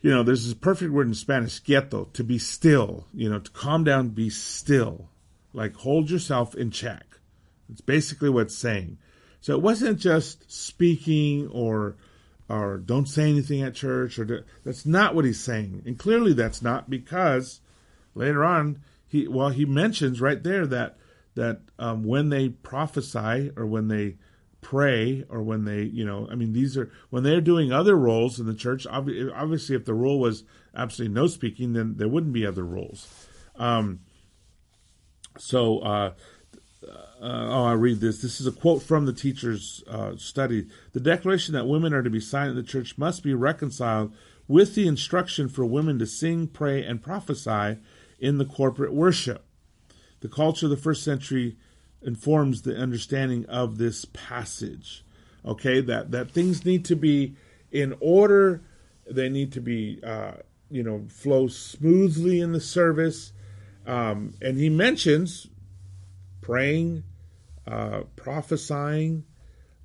you 0.00 0.10
know 0.10 0.22
there's 0.22 0.44
this 0.44 0.54
perfect 0.54 0.92
word 0.92 1.06
in 1.06 1.14
Spanish 1.14 1.58
quieto 1.58 2.04
to 2.12 2.24
be 2.24 2.38
still. 2.38 3.06
You 3.12 3.30
know 3.30 3.38
to 3.38 3.50
calm 3.50 3.84
down, 3.84 4.08
be 4.10 4.30
still 4.30 5.08
like 5.52 5.74
hold 5.76 6.10
yourself 6.10 6.54
in 6.54 6.70
check. 6.70 7.18
It's 7.70 7.80
basically 7.80 8.28
what 8.28 8.42
it's 8.46 8.58
saying. 8.58 8.98
So 9.40 9.54
it 9.54 9.62
wasn't 9.62 9.98
just 9.98 10.50
speaking 10.50 11.48
or 11.48 11.96
or 12.48 12.76
don't 12.78 13.08
say 13.08 13.30
anything 13.30 13.62
at 13.62 13.74
church 13.74 14.18
or 14.18 14.44
that's 14.64 14.84
not 14.84 15.14
what 15.14 15.24
he's 15.24 15.40
saying. 15.40 15.82
And 15.86 15.98
clearly 15.98 16.34
that's 16.34 16.60
not 16.60 16.90
because 16.90 17.60
later 18.14 18.44
on 18.44 18.82
he 19.06 19.28
well 19.28 19.50
he 19.50 19.64
mentions 19.64 20.20
right 20.20 20.42
there 20.42 20.66
that 20.66 20.96
that 21.34 21.60
um, 21.78 22.04
when 22.04 22.28
they 22.28 22.48
prophesy 22.48 23.50
or 23.56 23.66
when 23.66 23.88
they 23.88 24.16
pray 24.64 25.24
or 25.28 25.42
when 25.42 25.64
they 25.64 25.82
you 25.82 26.04
know 26.04 26.26
I 26.30 26.34
mean 26.34 26.52
these 26.52 26.76
are 26.76 26.90
when 27.10 27.22
they're 27.22 27.40
doing 27.40 27.70
other 27.70 27.96
roles 27.96 28.40
in 28.40 28.46
the 28.46 28.54
church 28.54 28.86
obviously 28.90 29.76
if 29.76 29.84
the 29.84 29.94
rule 29.94 30.18
was 30.18 30.42
absolutely 30.74 31.14
no 31.14 31.26
speaking 31.26 31.74
then 31.74 31.94
there 31.98 32.08
wouldn't 32.08 32.32
be 32.32 32.46
other 32.46 32.64
roles. 32.64 33.06
Um, 33.56 34.00
so, 35.38 35.80
uh, 35.80 36.12
uh, 36.86 37.48
oh, 37.50 37.64
I 37.64 37.72
read 37.72 38.00
this. 38.00 38.22
This 38.22 38.40
is 38.40 38.46
a 38.46 38.52
quote 38.52 38.82
from 38.82 39.06
the 39.06 39.12
teacher's 39.12 39.82
uh, 39.88 40.16
study. 40.16 40.66
The 40.92 41.00
declaration 41.00 41.54
that 41.54 41.66
women 41.66 41.94
are 41.94 42.02
to 42.02 42.10
be 42.10 42.20
silent 42.20 42.50
in 42.50 42.56
the 42.56 42.70
church 42.70 42.98
must 42.98 43.22
be 43.22 43.34
reconciled 43.34 44.14
with 44.46 44.74
the 44.74 44.86
instruction 44.86 45.48
for 45.48 45.64
women 45.64 45.98
to 45.98 46.06
sing, 46.06 46.46
pray, 46.46 46.84
and 46.84 47.02
prophesy 47.02 47.78
in 48.18 48.38
the 48.38 48.44
corporate 48.44 48.92
worship. 48.92 49.46
The 50.20 50.28
culture 50.28 50.66
of 50.66 50.70
the 50.70 50.76
first 50.76 51.02
century 51.02 51.56
informs 52.04 52.62
the 52.62 52.76
understanding 52.76 53.46
of 53.46 53.78
this 53.78 54.04
passage. 54.06 55.04
Okay, 55.44 55.80
that 55.82 56.10
that 56.12 56.30
things 56.30 56.64
need 56.64 56.84
to 56.86 56.96
be 56.96 57.36
in 57.70 57.94
order. 58.00 58.62
They 59.10 59.28
need 59.28 59.52
to 59.52 59.60
be, 59.60 60.00
uh, 60.02 60.34
you 60.70 60.82
know, 60.82 61.06
flow 61.08 61.48
smoothly 61.48 62.40
in 62.40 62.52
the 62.52 62.60
service. 62.60 63.32
Um, 63.86 64.32
and 64.40 64.58
he 64.58 64.70
mentions 64.70 65.46
praying, 66.40 67.04
uh, 67.66 68.02
prophesying, 68.16 69.24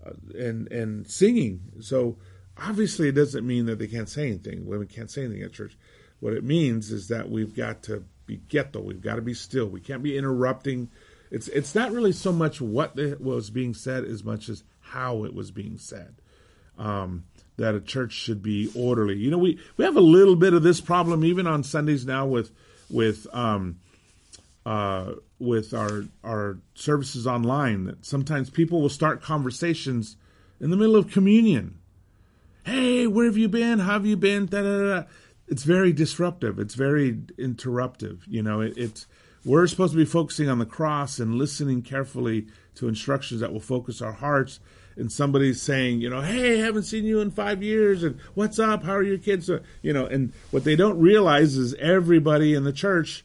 uh, 0.05 0.11
and 0.37 0.71
and 0.71 1.09
singing. 1.09 1.61
So 1.81 2.17
obviously, 2.57 3.09
it 3.09 3.15
doesn't 3.15 3.45
mean 3.45 3.65
that 3.65 3.79
they 3.79 3.87
can't 3.87 4.09
say 4.09 4.27
anything. 4.27 4.65
Women 4.65 4.87
can't 4.87 5.11
say 5.11 5.25
anything 5.25 5.43
at 5.43 5.53
church. 5.53 5.77
What 6.21 6.33
it 6.33 6.43
means 6.43 6.91
is 6.91 7.07
that 7.09 7.29
we've 7.29 7.55
got 7.55 7.83
to 7.83 8.03
be 8.25 8.37
quieto. 8.49 8.81
We've 8.81 9.01
got 9.01 9.15
to 9.15 9.21
be 9.21 9.33
still. 9.33 9.67
We 9.67 9.81
can't 9.81 10.03
be 10.03 10.17
interrupting. 10.17 10.89
It's 11.31 11.47
it's 11.49 11.75
not 11.75 11.91
really 11.91 12.11
so 12.11 12.31
much 12.31 12.59
what 12.59 12.95
was 13.19 13.49
being 13.49 13.73
said 13.73 14.03
as 14.03 14.23
much 14.23 14.49
as 14.49 14.63
how 14.79 15.23
it 15.23 15.33
was 15.33 15.51
being 15.51 15.77
said. 15.77 16.15
Um, 16.77 17.25
that 17.57 17.75
a 17.75 17.81
church 17.81 18.13
should 18.13 18.41
be 18.41 18.71
orderly. 18.73 19.17
You 19.17 19.29
know, 19.29 19.37
we, 19.37 19.59
we 19.75 19.83
have 19.83 19.97
a 19.97 20.01
little 20.01 20.37
bit 20.37 20.53
of 20.53 20.63
this 20.63 20.79
problem 20.79 21.25
even 21.25 21.45
on 21.45 21.63
Sundays 21.63 22.05
now 22.05 22.25
with 22.25 22.51
with 22.89 23.27
um, 23.33 23.79
uh, 24.65 25.13
with 25.37 25.73
our 25.73 26.05
our 26.23 26.57
services 26.73 27.27
online. 27.27 27.85
That 27.85 28.05
sometimes 28.05 28.49
people 28.49 28.81
will 28.81 28.89
start 28.89 29.21
conversations 29.21 30.15
in 30.59 30.71
the 30.71 30.77
middle 30.77 30.95
of 30.95 31.11
communion. 31.11 31.79
Hey, 32.63 33.07
where 33.07 33.25
have 33.25 33.37
you 33.37 33.49
been? 33.49 33.79
How 33.79 33.93
have 33.93 34.05
you 34.05 34.17
been? 34.17 34.45
Da, 34.45 34.61
da, 34.61 34.77
da. 34.77 35.03
It's 35.47 35.63
very 35.63 35.91
disruptive. 35.91 36.59
It's 36.59 36.75
very 36.75 37.13
interruptive. 37.13 38.19
You 38.27 38.43
know, 38.43 38.61
it, 38.61 38.77
it's 38.77 39.07
we're 39.45 39.67
supposed 39.67 39.93
to 39.93 39.97
be 39.97 40.05
focusing 40.05 40.49
on 40.49 40.59
the 40.59 40.65
cross 40.65 41.19
and 41.19 41.35
listening 41.35 41.81
carefully 41.81 42.47
to 42.75 42.87
instructions 42.87 43.41
that 43.41 43.53
will 43.53 43.59
focus 43.59 44.01
our 44.01 44.11
hearts. 44.11 44.59
And 44.95 45.11
somebody's 45.11 45.61
saying, 45.61 46.01
you 46.01 46.09
know, 46.09 46.21
hey, 46.21 46.59
I 46.59 46.65
haven't 46.65 46.83
seen 46.83 47.05
you 47.05 47.21
in 47.21 47.31
five 47.31 47.63
years, 47.63 48.03
and 48.03 48.19
what's 48.33 48.59
up? 48.59 48.83
How 48.83 48.95
are 48.95 49.03
your 49.03 49.17
kids? 49.17 49.49
You 49.81 49.93
know, 49.93 50.05
and 50.05 50.33
what 50.51 50.65
they 50.65 50.75
don't 50.75 50.99
realize 50.99 51.55
is 51.55 51.73
everybody 51.75 52.53
in 52.53 52.65
the 52.65 52.73
church, 52.73 53.23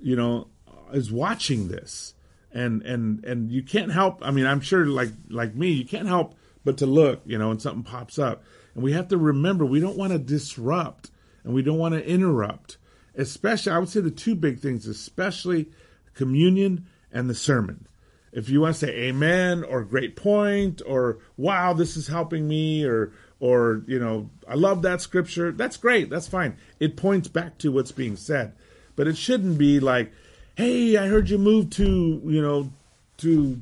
you 0.00 0.16
know, 0.16 0.46
is 0.94 1.12
watching 1.12 1.68
this, 1.68 2.14
and 2.52 2.80
and 2.82 3.22
and 3.26 3.52
you 3.52 3.62
can't 3.62 3.92
help. 3.92 4.20
I 4.22 4.30
mean, 4.30 4.46
I'm 4.46 4.62
sure, 4.62 4.86
like 4.86 5.10
like 5.28 5.54
me, 5.54 5.72
you 5.72 5.84
can't 5.84 6.08
help 6.08 6.36
but 6.64 6.78
to 6.78 6.86
look, 6.86 7.20
you 7.26 7.36
know, 7.36 7.50
and 7.50 7.60
something 7.60 7.82
pops 7.82 8.18
up, 8.18 8.42
and 8.74 8.82
we 8.82 8.92
have 8.92 9.08
to 9.08 9.18
remember 9.18 9.66
we 9.66 9.80
don't 9.80 9.98
want 9.98 10.12
to 10.12 10.18
disrupt 10.18 11.10
and 11.44 11.54
we 11.54 11.62
don't 11.62 11.78
want 11.78 11.94
to 11.94 12.06
interrupt. 12.06 12.76
Especially, 13.16 13.72
I 13.72 13.78
would 13.78 13.88
say 13.88 14.00
the 14.00 14.10
two 14.10 14.34
big 14.34 14.60
things, 14.60 14.86
especially 14.86 15.68
communion 16.14 16.86
and 17.12 17.28
the 17.28 17.34
sermon. 17.34 17.86
If 18.32 18.48
you 18.48 18.60
want 18.60 18.76
to 18.76 18.86
say 18.86 18.94
amen 19.08 19.64
or 19.64 19.82
great 19.82 20.14
point 20.14 20.82
or 20.86 21.18
wow, 21.36 21.72
this 21.72 21.96
is 21.96 22.06
helping 22.06 22.46
me 22.46 22.84
or 22.84 23.12
or 23.40 23.82
you 23.86 23.98
know, 23.98 24.30
I 24.46 24.54
love 24.54 24.82
that 24.82 25.00
scripture, 25.00 25.50
that's 25.50 25.76
great, 25.76 26.10
that's 26.10 26.28
fine. 26.28 26.56
It 26.78 26.96
points 26.96 27.28
back 27.28 27.58
to 27.58 27.72
what's 27.72 27.92
being 27.92 28.16
said. 28.16 28.52
But 28.94 29.08
it 29.08 29.16
shouldn't 29.16 29.58
be 29.58 29.80
like, 29.80 30.12
hey, 30.54 30.96
I 30.96 31.08
heard 31.08 31.30
you 31.30 31.38
moved 31.38 31.72
to, 31.74 32.20
you 32.24 32.42
know, 32.42 32.70
to 33.18 33.60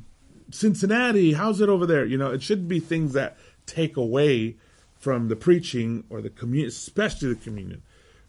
Cincinnati. 0.51 1.33
How's 1.33 1.61
it 1.61 1.69
over 1.69 1.85
there? 1.85 2.05
You 2.05 2.17
know, 2.17 2.31
it 2.31 2.43
shouldn't 2.43 2.67
be 2.67 2.79
things 2.79 3.13
that 3.13 3.37
take 3.65 3.95
away 3.95 4.57
from 4.99 5.29
the 5.29 5.35
preaching 5.35 6.03
or 6.09 6.21
the 6.21 6.29
communion, 6.29 6.67
especially 6.67 7.29
the 7.29 7.39
communion. 7.39 7.81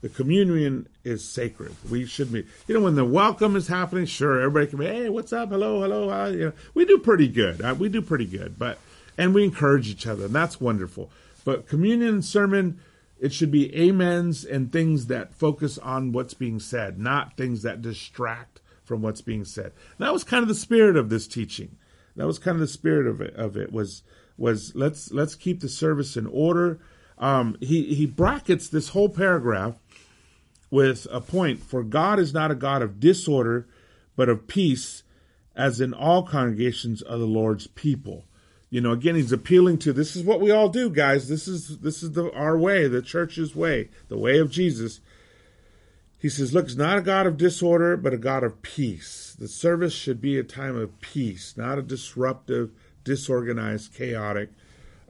The 0.02 0.08
communion 0.08 0.88
is 1.04 1.22
sacred. 1.28 1.74
We 1.90 2.06
should 2.06 2.32
be, 2.32 2.46
you 2.66 2.74
know, 2.74 2.80
when 2.80 2.94
the 2.94 3.04
welcome 3.04 3.54
is 3.54 3.68
happening, 3.68 4.06
sure, 4.06 4.40
everybody 4.40 4.66
can 4.66 4.78
be, 4.78 4.86
hey, 4.86 5.10
what's 5.10 5.32
up? 5.32 5.50
Hello, 5.50 5.82
hello. 5.82 6.10
Uh, 6.10 6.28
you 6.28 6.44
know, 6.46 6.52
we 6.72 6.86
do 6.86 6.98
pretty 6.98 7.28
good. 7.28 7.60
Uh, 7.60 7.74
we 7.78 7.90
do 7.90 8.00
pretty 8.00 8.24
good, 8.24 8.58
but, 8.58 8.78
and 9.18 9.34
we 9.34 9.44
encourage 9.44 9.88
each 9.88 10.06
other, 10.06 10.24
and 10.24 10.34
that's 10.34 10.60
wonderful. 10.60 11.10
But 11.44 11.68
communion 11.68 12.22
sermon, 12.22 12.80
it 13.18 13.34
should 13.34 13.50
be 13.50 13.74
amens 13.76 14.42
and 14.44 14.72
things 14.72 15.06
that 15.06 15.34
focus 15.34 15.76
on 15.76 16.12
what's 16.12 16.32
being 16.32 16.60
said, 16.60 16.98
not 16.98 17.36
things 17.36 17.62
that 17.62 17.82
distract 17.82 18.62
from 18.82 19.02
what's 19.02 19.20
being 19.20 19.44
said. 19.44 19.66
And 19.98 20.06
that 20.06 20.14
was 20.14 20.24
kind 20.24 20.42
of 20.42 20.48
the 20.48 20.54
spirit 20.54 20.96
of 20.96 21.10
this 21.10 21.28
teaching. 21.28 21.76
That 22.16 22.26
was 22.26 22.38
kind 22.38 22.54
of 22.54 22.60
the 22.60 22.66
spirit 22.66 23.06
of 23.06 23.20
it. 23.20 23.34
Of 23.36 23.56
it 23.56 23.72
was 23.72 24.02
was 24.36 24.74
let's 24.74 25.12
let's 25.12 25.34
keep 25.34 25.60
the 25.60 25.68
service 25.68 26.16
in 26.16 26.26
order. 26.26 26.78
Um, 27.18 27.56
he 27.60 27.94
he 27.94 28.04
brackets 28.06 28.68
this 28.68 28.88
whole 28.88 29.08
paragraph 29.08 29.76
with 30.70 31.06
a 31.10 31.20
point: 31.20 31.60
for 31.60 31.82
God 31.82 32.18
is 32.18 32.32
not 32.32 32.50
a 32.50 32.56
God 32.56 32.82
of 32.82 33.00
disorder, 33.00 33.66
but 34.16 34.28
of 34.28 34.46
peace, 34.46 35.02
as 35.56 35.80
in 35.80 35.92
all 35.92 36.22
congregations 36.22 37.02
of 37.02 37.20
the 37.20 37.26
Lord's 37.26 37.66
people. 37.66 38.24
You 38.70 38.80
know, 38.80 38.92
again, 38.92 39.16
he's 39.16 39.32
appealing 39.32 39.78
to 39.78 39.92
this 39.92 40.14
is 40.14 40.22
what 40.22 40.40
we 40.40 40.52
all 40.52 40.68
do, 40.68 40.90
guys. 40.90 41.28
This 41.28 41.48
is 41.48 41.78
this 41.78 42.02
is 42.02 42.12
the 42.12 42.32
our 42.32 42.56
way, 42.56 42.86
the 42.86 43.02
church's 43.02 43.54
way, 43.54 43.90
the 44.08 44.18
way 44.18 44.38
of 44.38 44.50
Jesus. 44.50 45.00
He 46.20 46.28
says, 46.28 46.52
look, 46.52 46.66
it's 46.66 46.76
not 46.76 46.98
a 46.98 47.02
God 47.02 47.26
of 47.26 47.38
disorder, 47.38 47.96
but 47.96 48.12
a 48.12 48.18
God 48.18 48.44
of 48.44 48.60
peace. 48.60 49.34
The 49.38 49.48
service 49.48 49.94
should 49.94 50.20
be 50.20 50.38
a 50.38 50.44
time 50.44 50.76
of 50.76 51.00
peace, 51.00 51.56
not 51.56 51.78
a 51.78 51.82
disruptive, 51.82 52.72
disorganized, 53.04 53.94
chaotic. 53.94 54.50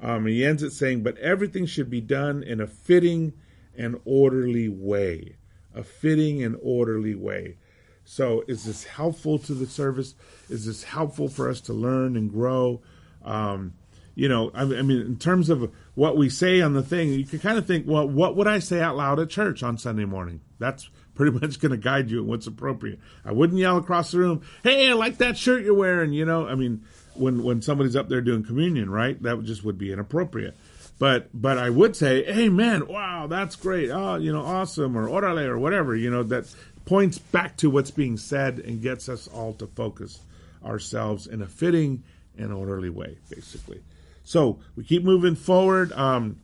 Um, 0.01 0.27
he 0.27 0.45
ends 0.45 0.63
it 0.63 0.71
saying, 0.71 1.03
but 1.03 1.19
everything 1.19 1.67
should 1.67 1.91
be 1.91 2.01
done 2.01 2.45
in 2.45 2.61
a 2.61 2.69
fitting 2.69 3.33
and 3.77 4.01
orderly 4.05 4.69
way. 4.69 5.35
A 5.75 5.83
fitting 5.83 6.43
and 6.43 6.57
orderly 6.63 7.15
way. 7.15 7.57
So, 8.05 8.43
is 8.49 8.65
this 8.65 8.85
helpful 8.85 9.39
to 9.39 9.55
the 9.55 9.67
service? 9.67 10.15
Is 10.49 10.67
this 10.67 10.83
helpful 10.83 11.29
for 11.29 11.49
us 11.49 11.61
to 11.63 11.73
learn 11.73 12.17
and 12.17 12.31
grow? 12.31 12.83
Um, 13.25 13.75
you 14.15 14.29
know, 14.29 14.51
I, 14.53 14.63
I, 14.63 14.83
mean, 14.83 15.01
in 15.01 15.17
terms 15.17 15.49
of 15.49 15.73
what 15.95 16.17
we 16.17 16.29
say 16.29 16.61
on 16.61 16.75
the 16.75 16.83
thing, 16.83 17.13
you 17.13 17.25
can 17.25 17.39
kind 17.39 17.57
of 17.57 17.67
think, 17.67 17.87
well, 17.87 18.09
what 18.09 18.37
would 18.37 18.49
I 18.49 18.59
say 18.59 18.81
out 18.81 18.97
loud 18.97 19.21
at 19.21 19.31
church 19.31 19.63
on 19.63 19.79
Sunday 19.79 20.05
morning? 20.05 20.41
That's 20.59 20.91
pretty 21.15 21.33
much 21.39 21.61
going 21.61 21.71
to 21.71 21.79
guide 21.79 22.11
you 22.11 22.21
in 22.21 22.27
what's 22.27 22.47
appropriate. 22.47 22.99
I 23.25 23.33
wouldn't 23.33 23.59
yell 23.59 23.77
across 23.77 24.11
the 24.11 24.19
room, 24.19 24.43
"Hey, 24.63 24.91
I 24.91 24.95
like 24.95 25.19
that 25.19 25.37
shirt 25.37 25.65
you're 25.65 25.75
wearing." 25.75 26.13
You 26.13 26.25
know, 26.25 26.47
I 26.47 26.55
mean, 26.55 26.83
when 27.15 27.43
when 27.43 27.63
somebody's 27.63 27.97
up 27.97 28.09
there 28.09 28.21
doing 28.21 28.43
communion, 28.43 28.91
right? 28.91 29.23
That 29.23 29.43
just 29.45 29.65
would 29.65 29.79
be 29.79 29.93
inappropriate. 29.93 30.57
But 31.01 31.31
but 31.33 31.57
I 31.57 31.71
would 31.71 31.97
say, 31.97 32.23
"Hey, 32.31 32.51
man, 32.51 32.87
wow, 32.87 33.27
that's 33.27 33.57
great. 33.57 33.89
Oh, 33.89 34.17
you 34.17 34.31
know, 34.35 34.43
awesome," 34.43 34.97
or 34.99 35.09
"orale," 35.09 35.47
or 35.47 35.59
whatever. 35.59 35.97
You 35.97 36.11
know, 36.11 36.23
that 36.25 36.55
points 36.85 37.17
back 37.17 37.57
to 37.57 37.71
what's 37.71 37.91
being 37.91 38.19
said 38.19 38.59
and 38.59 38.83
gets 38.83 39.09
us 39.09 39.27
all 39.27 39.55
to 39.55 39.67
focus 39.67 40.21
ourselves 40.63 41.27
in 41.27 41.41
a 41.41 41.47
fitting 41.47 42.03
and 42.37 42.53
orderly 42.53 42.91
way, 42.91 43.17
basically. 43.31 43.81
So 44.25 44.59
we 44.77 44.85
keep 44.85 45.03
moving 45.03 45.37
forward. 45.37 45.91
Um, 45.93 46.37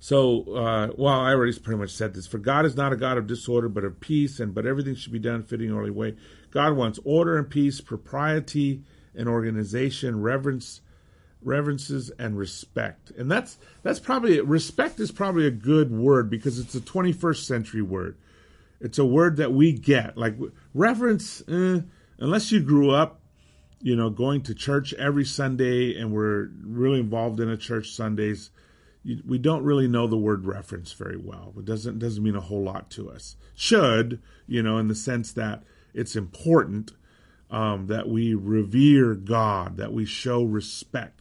so, 0.00 0.54
uh, 0.54 0.88
well, 0.96 1.20
I 1.20 1.34
already 1.34 1.58
pretty 1.58 1.78
much 1.78 1.90
said 1.90 2.14
this. 2.14 2.26
For 2.26 2.38
God 2.38 2.64
is 2.64 2.74
not 2.74 2.94
a 2.94 2.96
God 2.96 3.18
of 3.18 3.26
disorder, 3.26 3.68
but 3.68 3.84
of 3.84 4.00
peace, 4.00 4.40
and 4.40 4.54
but 4.54 4.64
everything 4.64 4.94
should 4.94 5.12
be 5.12 5.18
done 5.18 5.42
fitting 5.42 5.70
orderly 5.70 5.90
way. 5.90 6.16
God 6.50 6.74
wants 6.74 6.98
order 7.04 7.36
and 7.36 7.50
peace, 7.50 7.82
propriety 7.82 8.82
and 9.14 9.28
organization, 9.28 10.22
reverence, 10.22 10.80
reverences, 11.44 12.10
and 12.18 12.36
respect. 12.36 13.10
And 13.12 13.30
that's 13.30 13.58
that's 13.82 14.00
probably 14.00 14.40
respect 14.40 15.00
is 15.00 15.12
probably 15.12 15.46
a 15.46 15.52
good 15.52 15.90
word 15.90 16.30
because 16.30 16.58
it's 16.58 16.74
a 16.74 16.80
21st 16.80 17.44
century 17.44 17.82
word. 17.82 18.16
It's 18.80 18.98
a 18.98 19.04
word 19.04 19.36
that 19.36 19.52
we 19.52 19.72
get. 19.72 20.16
Like 20.16 20.36
reverence, 20.74 21.42
eh, 21.48 21.80
unless 22.18 22.52
you 22.52 22.60
grew 22.60 22.90
up, 22.90 23.20
you 23.80 23.96
know, 23.96 24.10
going 24.10 24.42
to 24.42 24.54
church 24.54 24.92
every 24.94 25.24
Sunday 25.24 25.98
and 25.98 26.12
we're 26.12 26.50
really 26.62 27.00
involved 27.00 27.40
in 27.40 27.48
a 27.48 27.56
church 27.56 27.90
Sundays 27.90 28.50
we 29.26 29.38
don't 29.38 29.62
really 29.62 29.86
know 29.86 30.06
the 30.06 30.16
word 30.16 30.46
reference 30.46 30.92
very 30.92 31.16
well. 31.16 31.52
It 31.58 31.64
doesn't 31.64 31.98
doesn't 31.98 32.22
mean 32.22 32.36
a 32.36 32.40
whole 32.40 32.62
lot 32.62 32.90
to 32.92 33.10
us. 33.10 33.36
Should 33.54 34.20
you 34.46 34.62
know 34.62 34.78
in 34.78 34.88
the 34.88 34.94
sense 34.94 35.32
that 35.32 35.62
it's 35.92 36.16
important 36.16 36.92
um, 37.50 37.86
that 37.88 38.08
we 38.08 38.34
revere 38.34 39.14
God, 39.14 39.76
that 39.76 39.92
we 39.92 40.06
show 40.06 40.42
respect. 40.42 41.20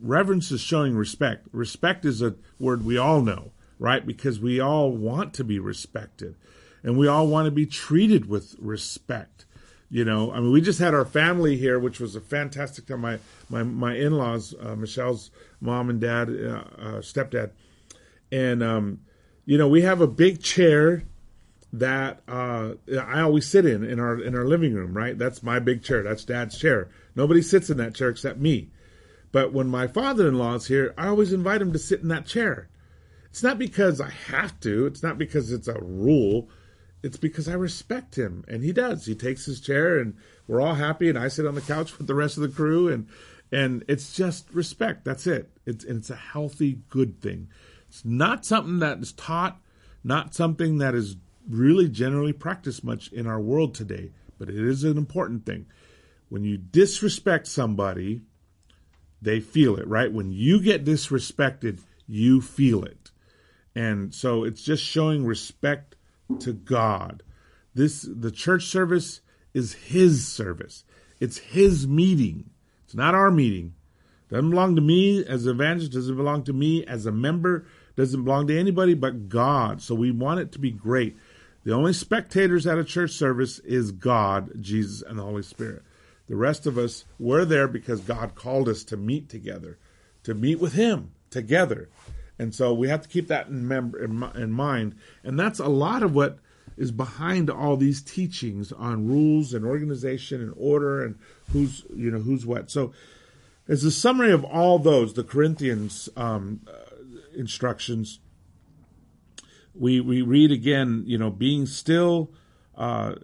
Reverence 0.00 0.50
is 0.50 0.60
showing 0.60 0.96
respect. 0.96 1.46
Respect 1.52 2.04
is 2.04 2.22
a 2.22 2.34
word 2.58 2.84
we 2.84 2.98
all 2.98 3.22
know, 3.22 3.52
right? 3.78 4.06
Because 4.06 4.38
we 4.40 4.60
all 4.60 4.90
want 4.90 5.34
to 5.34 5.44
be 5.44 5.58
respected, 5.58 6.36
and 6.82 6.98
we 6.98 7.08
all 7.08 7.26
want 7.26 7.46
to 7.46 7.50
be 7.50 7.66
treated 7.66 8.28
with 8.28 8.56
respect. 8.58 9.46
You 9.88 10.04
know, 10.04 10.32
I 10.32 10.40
mean, 10.40 10.50
we 10.50 10.60
just 10.60 10.80
had 10.80 10.94
our 10.94 11.04
family 11.04 11.56
here, 11.56 11.78
which 11.78 12.00
was 12.00 12.16
a 12.16 12.20
fantastic 12.20 12.86
time. 12.86 13.00
My 13.00 13.18
my 13.48 13.62
my 13.62 13.94
in 13.94 14.12
laws, 14.18 14.54
uh, 14.60 14.74
Michelle's 14.74 15.30
mom 15.60 15.90
and 15.90 16.00
dad, 16.00 16.28
uh, 16.28 16.64
uh, 16.78 17.00
stepdad, 17.00 17.50
and 18.32 18.62
um, 18.62 19.00
you 19.44 19.56
know, 19.56 19.68
we 19.68 19.82
have 19.82 20.00
a 20.00 20.08
big 20.08 20.42
chair 20.42 21.04
that 21.72 22.20
uh, 22.26 22.72
I 23.00 23.20
always 23.20 23.46
sit 23.46 23.64
in 23.64 23.84
in 23.84 24.00
our 24.00 24.20
in 24.20 24.34
our 24.34 24.44
living 24.44 24.74
room. 24.74 24.96
Right, 24.96 25.16
that's 25.16 25.42
my 25.42 25.60
big 25.60 25.84
chair. 25.84 26.02
That's 26.02 26.24
Dad's 26.24 26.58
chair. 26.58 26.88
Nobody 27.14 27.40
sits 27.40 27.70
in 27.70 27.76
that 27.78 27.94
chair 27.94 28.08
except 28.08 28.38
me. 28.38 28.70
But 29.32 29.52
when 29.52 29.68
my 29.68 29.86
father-in-law's 29.86 30.66
here, 30.66 30.94
I 30.96 31.08
always 31.08 31.32
invite 31.32 31.60
him 31.60 31.72
to 31.72 31.78
sit 31.78 32.00
in 32.00 32.08
that 32.08 32.26
chair. 32.26 32.68
It's 33.26 33.42
not 33.42 33.58
because 33.58 34.00
I 34.00 34.10
have 34.10 34.58
to. 34.60 34.86
It's 34.86 35.02
not 35.02 35.18
because 35.18 35.52
it's 35.52 35.68
a 35.68 35.80
rule 35.80 36.48
it's 37.06 37.16
because 37.16 37.48
I 37.48 37.54
respect 37.54 38.16
him, 38.16 38.44
and 38.48 38.64
he 38.64 38.72
does. 38.72 39.06
He 39.06 39.14
takes 39.14 39.46
his 39.46 39.60
chair, 39.60 39.98
and 39.98 40.16
we're 40.48 40.60
all 40.60 40.74
happy. 40.74 41.08
And 41.08 41.16
I 41.16 41.28
sit 41.28 41.46
on 41.46 41.54
the 41.54 41.60
couch 41.60 41.96
with 41.96 42.08
the 42.08 42.14
rest 42.14 42.36
of 42.36 42.42
the 42.42 42.48
crew, 42.48 42.88
and 42.88 43.06
And 43.52 43.84
it's 43.86 44.12
just 44.12 44.52
respect. 44.52 45.04
That's 45.04 45.26
it. 45.26 45.50
It's, 45.64 45.84
it's 45.84 46.10
a 46.10 46.16
healthy, 46.16 46.80
good 46.88 47.20
thing. 47.20 47.48
It's 47.88 48.04
not 48.04 48.44
something 48.44 48.80
that 48.80 48.98
is 48.98 49.12
taught, 49.12 49.60
not 50.02 50.34
something 50.34 50.78
that 50.78 50.96
is 50.96 51.16
really 51.48 51.88
generally 51.88 52.32
practiced 52.32 52.82
much 52.82 53.12
in 53.12 53.28
our 53.28 53.40
world 53.40 53.72
today, 53.72 54.10
but 54.36 54.48
it 54.48 54.58
is 54.58 54.82
an 54.82 54.98
important 54.98 55.46
thing. 55.46 55.66
When 56.28 56.42
you 56.42 56.58
disrespect 56.58 57.46
somebody, 57.46 58.22
they 59.26 59.40
feel 59.40 59.76
it, 59.76 59.86
right? 59.88 60.12
When 60.12 60.30
you 60.30 60.62
get 60.62 60.84
disrespected, 60.84 61.80
you 62.06 62.40
feel 62.40 62.84
it. 62.84 63.10
And 63.74 64.14
so 64.14 64.44
it's 64.44 64.62
just 64.62 64.84
showing 64.84 65.26
respect 65.26 65.96
to 66.38 66.52
God. 66.52 67.24
This 67.74 68.08
the 68.08 68.30
church 68.30 68.66
service 68.66 69.20
is 69.52 69.74
his 69.74 70.26
service. 70.26 70.84
It's 71.18 71.38
his 71.38 71.88
meeting. 71.88 72.50
It's 72.84 72.94
not 72.94 73.16
our 73.16 73.32
meeting. 73.32 73.74
It 74.30 74.34
doesn't 74.34 74.50
belong 74.50 74.76
to 74.76 74.82
me 74.82 75.24
as 75.24 75.44
an 75.44 75.56
evangelist, 75.56 75.92
doesn't 75.92 76.16
belong 76.16 76.44
to 76.44 76.52
me 76.52 76.84
as 76.86 77.04
a 77.04 77.12
member, 77.12 77.66
doesn't 77.96 78.22
belong 78.22 78.46
to 78.46 78.58
anybody 78.58 78.94
but 78.94 79.28
God. 79.28 79.82
So 79.82 79.96
we 79.96 80.12
want 80.12 80.38
it 80.38 80.52
to 80.52 80.60
be 80.60 80.70
great. 80.70 81.16
The 81.64 81.72
only 81.72 81.94
spectators 81.94 82.64
at 82.64 82.78
a 82.78 82.84
church 82.84 83.10
service 83.10 83.58
is 83.58 83.90
God, 83.90 84.62
Jesus, 84.62 85.02
and 85.02 85.18
the 85.18 85.24
Holy 85.24 85.42
Spirit. 85.42 85.82
The 86.28 86.36
rest 86.36 86.66
of 86.66 86.76
us, 86.76 87.04
we're 87.18 87.44
there 87.44 87.68
because 87.68 88.00
God 88.00 88.34
called 88.34 88.68
us 88.68 88.82
to 88.84 88.96
meet 88.96 89.28
together, 89.28 89.78
to 90.24 90.34
meet 90.34 90.58
with 90.58 90.72
Him 90.72 91.12
together. 91.30 91.88
And 92.38 92.54
so 92.54 92.74
we 92.74 92.88
have 92.88 93.02
to 93.02 93.08
keep 93.08 93.28
that 93.28 93.46
in, 93.46 93.66
mem- 93.66 93.94
in 94.34 94.50
mind. 94.50 94.96
And 95.22 95.38
that's 95.38 95.58
a 95.58 95.68
lot 95.68 96.02
of 96.02 96.14
what 96.14 96.38
is 96.76 96.90
behind 96.90 97.48
all 97.48 97.76
these 97.76 98.02
teachings 98.02 98.72
on 98.72 99.08
rules 99.08 99.54
and 99.54 99.64
organization 99.64 100.42
and 100.42 100.52
order 100.56 101.02
and 101.02 101.18
who's, 101.52 101.84
you 101.94 102.10
know, 102.10 102.18
who's 102.18 102.44
what. 102.44 102.70
So 102.70 102.92
as 103.68 103.82
a 103.84 103.90
summary 103.90 104.32
of 104.32 104.44
all 104.44 104.78
those, 104.78 105.14
the 105.14 105.24
Corinthians 105.24 106.08
um, 106.16 106.60
uh, 106.68 106.96
instructions, 107.34 108.20
we, 109.74 110.00
we 110.00 110.22
read 110.22 110.52
again, 110.52 111.04
you 111.06 111.16
know, 111.16 111.30
being 111.30 111.66
still, 111.66 112.30
uh, 112.76 113.14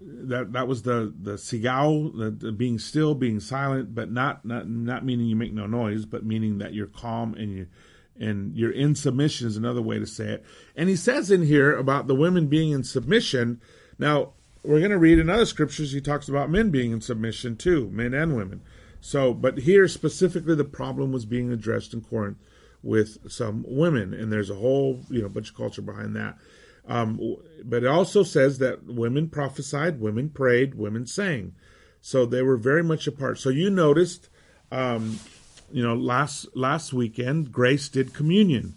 that 0.00 0.52
that 0.52 0.68
was 0.68 0.82
the 0.82 1.12
the 1.20 1.32
sigao, 1.32 2.16
the, 2.16 2.30
the, 2.30 2.52
being 2.52 2.78
still, 2.78 3.14
being 3.14 3.40
silent, 3.40 3.94
but 3.94 4.10
not 4.10 4.44
not 4.44 4.68
not 4.68 5.04
meaning 5.04 5.26
you 5.26 5.36
make 5.36 5.52
no 5.52 5.66
noise, 5.66 6.04
but 6.04 6.24
meaning 6.24 6.58
that 6.58 6.74
you're 6.74 6.86
calm 6.86 7.34
and 7.34 7.52
you 7.52 7.66
and 8.18 8.56
you're 8.56 8.72
in 8.72 8.94
submission 8.94 9.46
is 9.46 9.56
another 9.56 9.82
way 9.82 9.98
to 9.98 10.06
say 10.06 10.26
it. 10.26 10.44
And 10.74 10.88
he 10.88 10.96
says 10.96 11.30
in 11.30 11.42
here 11.42 11.74
about 11.76 12.06
the 12.06 12.14
women 12.14 12.46
being 12.46 12.72
in 12.72 12.84
submission. 12.84 13.60
Now 13.98 14.32
we're 14.62 14.80
going 14.80 14.90
to 14.90 14.98
read 14.98 15.18
in 15.18 15.30
other 15.30 15.46
scriptures. 15.46 15.92
He 15.92 16.00
talks 16.00 16.28
about 16.28 16.50
men 16.50 16.70
being 16.70 16.92
in 16.92 17.00
submission 17.00 17.56
too, 17.56 17.88
men 17.90 18.14
and 18.14 18.36
women. 18.36 18.62
So, 19.00 19.32
but 19.32 19.58
here 19.58 19.86
specifically, 19.86 20.54
the 20.56 20.64
problem 20.64 21.12
was 21.12 21.24
being 21.24 21.52
addressed 21.52 21.94
in 21.94 22.00
Corinth 22.00 22.38
with 22.82 23.30
some 23.30 23.64
women, 23.66 24.12
and 24.12 24.32
there's 24.32 24.50
a 24.50 24.56
whole 24.56 25.02
you 25.08 25.22
know 25.22 25.28
bunch 25.28 25.50
of 25.50 25.56
culture 25.56 25.82
behind 25.82 26.16
that. 26.16 26.36
Um, 26.86 27.36
but 27.64 27.82
it 27.82 27.88
also 27.88 28.22
says 28.22 28.58
that 28.58 28.84
women 28.84 29.28
prophesied, 29.28 30.00
women 30.00 30.30
prayed, 30.30 30.74
women 30.74 31.06
sang. 31.06 31.54
So 32.00 32.24
they 32.24 32.42
were 32.42 32.56
very 32.56 32.84
much 32.84 33.06
apart. 33.06 33.38
So 33.38 33.48
you 33.48 33.70
noticed, 33.70 34.28
um, 34.70 35.18
you 35.72 35.82
know, 35.82 35.94
last 35.94 36.46
last 36.56 36.92
weekend, 36.92 37.50
Grace 37.50 37.88
did 37.88 38.14
communion. 38.14 38.74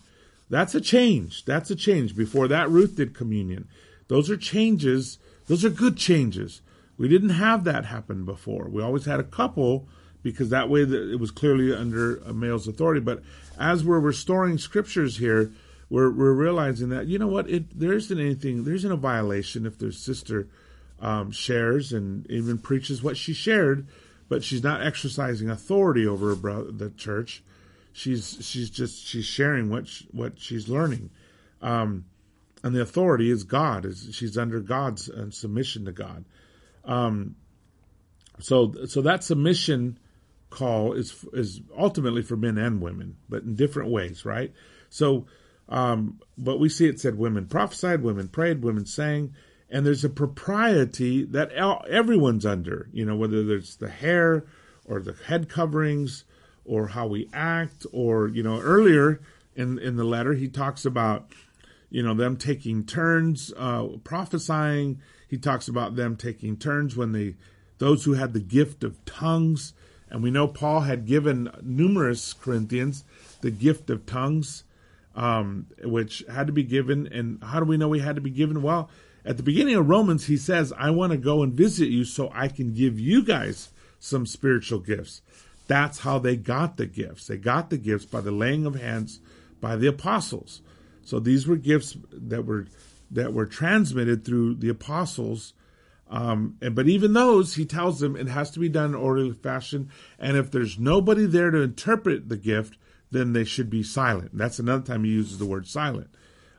That's 0.50 0.74
a 0.74 0.82
change. 0.82 1.46
That's 1.46 1.70
a 1.70 1.76
change. 1.76 2.16
Before 2.16 2.48
that, 2.48 2.70
Ruth 2.70 2.96
did 2.96 3.14
communion. 3.14 3.68
Those 4.08 4.32
are 4.32 4.38
changes. 4.38 5.20
Those 5.46 5.64
are 5.64 5.70
good 5.70 5.96
changes. 5.96 6.62
We 6.98 7.08
didn't 7.08 7.30
have 7.30 7.64
that 7.66 7.86
happen 7.86 8.26
before. 8.26 8.68
We 8.68 8.82
always 8.82 9.06
had 9.06 9.20
a 9.20 9.24
couple 9.24 9.88
because 10.24 10.50
that 10.50 10.70
way 10.70 10.82
it 10.82 11.20
was 11.20 11.32
clearly 11.32 11.74
under 11.74 12.18
a 12.18 12.34
male's 12.34 12.68
authority. 12.68 13.00
But 13.00 13.22
as 13.58 13.84
we're 13.84 14.00
restoring 14.00 14.58
scriptures 14.58 15.18
here, 15.18 15.52
we're 15.90 16.12
we're 16.12 16.34
realizing 16.34 16.90
that 16.90 17.08
you 17.08 17.18
know 17.18 17.28
what 17.28 17.50
it 17.50 17.78
there 17.80 17.94
isn't 17.94 18.20
anything 18.20 18.64
there 18.64 18.76
isn't 18.76 18.92
a 18.92 18.98
violation 18.98 19.66
if 19.66 19.78
their 19.78 19.92
sister 19.92 20.48
um, 21.02 21.32
shares 21.32 21.94
and 21.94 22.30
even 22.30 22.58
preaches 22.58 23.02
what 23.02 23.18
she 23.18 23.34
shared, 23.34 23.88
but 24.28 24.44
she's 24.44 24.64
not 24.64 24.86
exercising 24.86 25.50
authority 25.50 26.06
over 26.06 26.36
brother, 26.36 26.72
the 26.72 26.90
church. 26.92 27.44
She's 27.94 28.38
she's 28.42 28.70
just 28.70 29.06
she's 29.06 29.26
sharing 29.26 29.70
what 29.70 29.88
she, 29.88 30.08
what 30.12 30.40
she's 30.40 30.70
learning, 30.70 31.10
um, 31.62 32.06
and 32.64 32.76
the 32.76 32.82
authority 32.82 33.32
is 33.32 33.44
God. 33.44 33.86
Is 33.86 34.10
she's 34.12 34.38
under 34.38 34.60
God's 34.60 35.10
uh, 35.10 35.32
submission 35.32 35.86
to 35.86 35.92
God. 35.92 36.26
Um, 36.86 37.36
so 38.40 38.74
so 38.86 39.02
that 39.02 39.24
submission 39.24 39.98
call 40.50 40.94
is 40.94 41.26
is 41.34 41.62
ultimately 41.78 42.22
for 42.22 42.38
men 42.38 42.58
and 42.58 42.82
women, 42.82 43.18
but 43.28 43.44
in 43.44 43.56
different 43.56 43.90
ways, 43.90 44.24
right? 44.24 44.54
So 44.90 45.26
um, 45.70 46.20
but 46.38 46.60
we 46.60 46.68
see 46.68 46.88
it 46.88 47.00
said 47.00 47.18
women 47.18 47.46
prophesied, 47.46 48.02
women 48.02 48.28
prayed, 48.28 48.64
women 48.64 48.86
sang, 48.86 49.34
and 49.70 49.86
there's 49.86 50.04
a 50.04 50.10
propriety 50.10 51.24
that 51.26 51.52
everyone's 51.52 52.46
under, 52.46 52.90
you 52.92 53.06
know, 53.06 53.16
whether 53.16 53.44
there's 53.44 53.76
the 53.76 53.90
hair 53.90 54.46
or 54.86 55.00
the 55.00 55.16
head 55.28 55.48
coverings 55.48 56.26
or 56.66 56.88
how 56.88 57.08
we 57.08 57.30
act, 57.34 57.86
or, 57.92 58.28
you 58.28 58.44
know, 58.44 58.60
earlier 58.60 59.22
in, 59.56 59.78
in 59.80 59.96
the 59.96 60.04
letter, 60.04 60.34
he 60.34 60.48
talks 60.48 60.86
about, 60.86 61.32
you 61.90 62.02
know, 62.02 62.14
them 62.14 62.38
taking 62.38 62.86
turns 62.86 63.52
uh, 63.58 63.88
prophesying. 64.04 65.00
He 65.28 65.38
talks 65.38 65.68
about 65.68 65.96
them 65.96 66.16
taking 66.16 66.58
turns 66.58 66.96
when 66.96 67.12
they, 67.12 67.36
those 67.78 68.06
who 68.06 68.14
had 68.14 68.34
the 68.34 68.40
gift 68.40 68.84
of 68.84 69.04
tongues, 69.06 69.74
and 70.10 70.24
we 70.24 70.32
know 70.32 70.48
Paul 70.48 70.82
had 70.82 71.06
given 71.06 71.52
numerous 71.62 72.34
Corinthians 72.34 73.04
the 73.42 73.52
gift 73.52 73.90
of 73.90 74.06
tongues 74.06 74.64
um, 75.20 75.68
which 75.84 76.24
had 76.32 76.48
to 76.48 76.54
be 76.54 76.64
given. 76.64 77.06
And 77.08 77.44
how 77.44 77.60
do 77.60 77.66
we 77.66 77.76
know 77.76 77.92
he 77.92 78.00
had 78.00 78.16
to 78.16 78.22
be 78.22 78.30
given? 78.30 78.62
Well, 78.62 78.90
at 79.26 79.36
the 79.36 79.44
beginning 79.44 79.76
of 79.76 79.90
Romans, 79.90 80.26
he 80.26 80.38
says, 80.38 80.72
I 80.78 80.92
want 80.92 81.12
to 81.12 81.18
go 81.18 81.44
and 81.44 81.54
visit 81.54 81.90
you 81.90 82.06
so 82.06 82.32
I 82.34 82.48
can 82.48 82.74
give 82.74 82.98
you 82.98 83.24
guys 83.24 83.70
some 84.00 84.26
spiritual 84.26 84.80
gifts. 84.80 85.22
That's 85.68 86.00
how 86.00 86.20
they 86.20 86.38
got 86.38 86.78
the 86.78 86.86
gifts. 86.86 87.28
They 87.28 87.36
got 87.36 87.70
the 87.70 87.78
gifts 87.78 88.06
by 88.06 88.22
the 88.22 88.32
laying 88.32 88.66
of 88.66 88.76
hands 88.76 89.20
by 89.60 89.76
the 89.76 89.88
apostles. 89.88 90.62
So 91.04 91.20
these 91.20 91.46
were 91.46 91.58
gifts 91.58 91.98
that 92.14 92.46
were 92.46 92.68
that 93.12 93.34
were 93.34 93.46
transmitted 93.46 94.24
through 94.24 94.56
the 94.56 94.70
apostles. 94.70 95.54
Um, 96.10 96.58
and, 96.62 96.76
but 96.76 96.88
even 96.88 97.14
those, 97.14 97.56
he 97.56 97.66
tells 97.66 98.00
them 98.00 98.16
it 98.16 98.28
has 98.28 98.52
to 98.52 98.60
be 98.60 98.70
done 98.70 98.92
in 98.92 98.96
orderly 98.96 99.34
fashion. 99.34 99.92
And 100.18 100.38
if 100.38 100.50
there's 100.50 100.80
nobody 100.80 101.26
there 101.26 101.52
to 101.52 101.62
interpret 101.62 102.30
the 102.30 102.38
gift, 102.38 102.78
then 103.12 103.34
they 103.34 103.44
should 103.44 103.70
be 103.70 103.84
silent. 103.84 104.38
That's 104.38 104.60
another 104.60 104.84
time 104.84 105.04
he 105.04 105.12
uses 105.12 105.38
the 105.38 105.46
word 105.46 105.68
silent. 105.68 106.10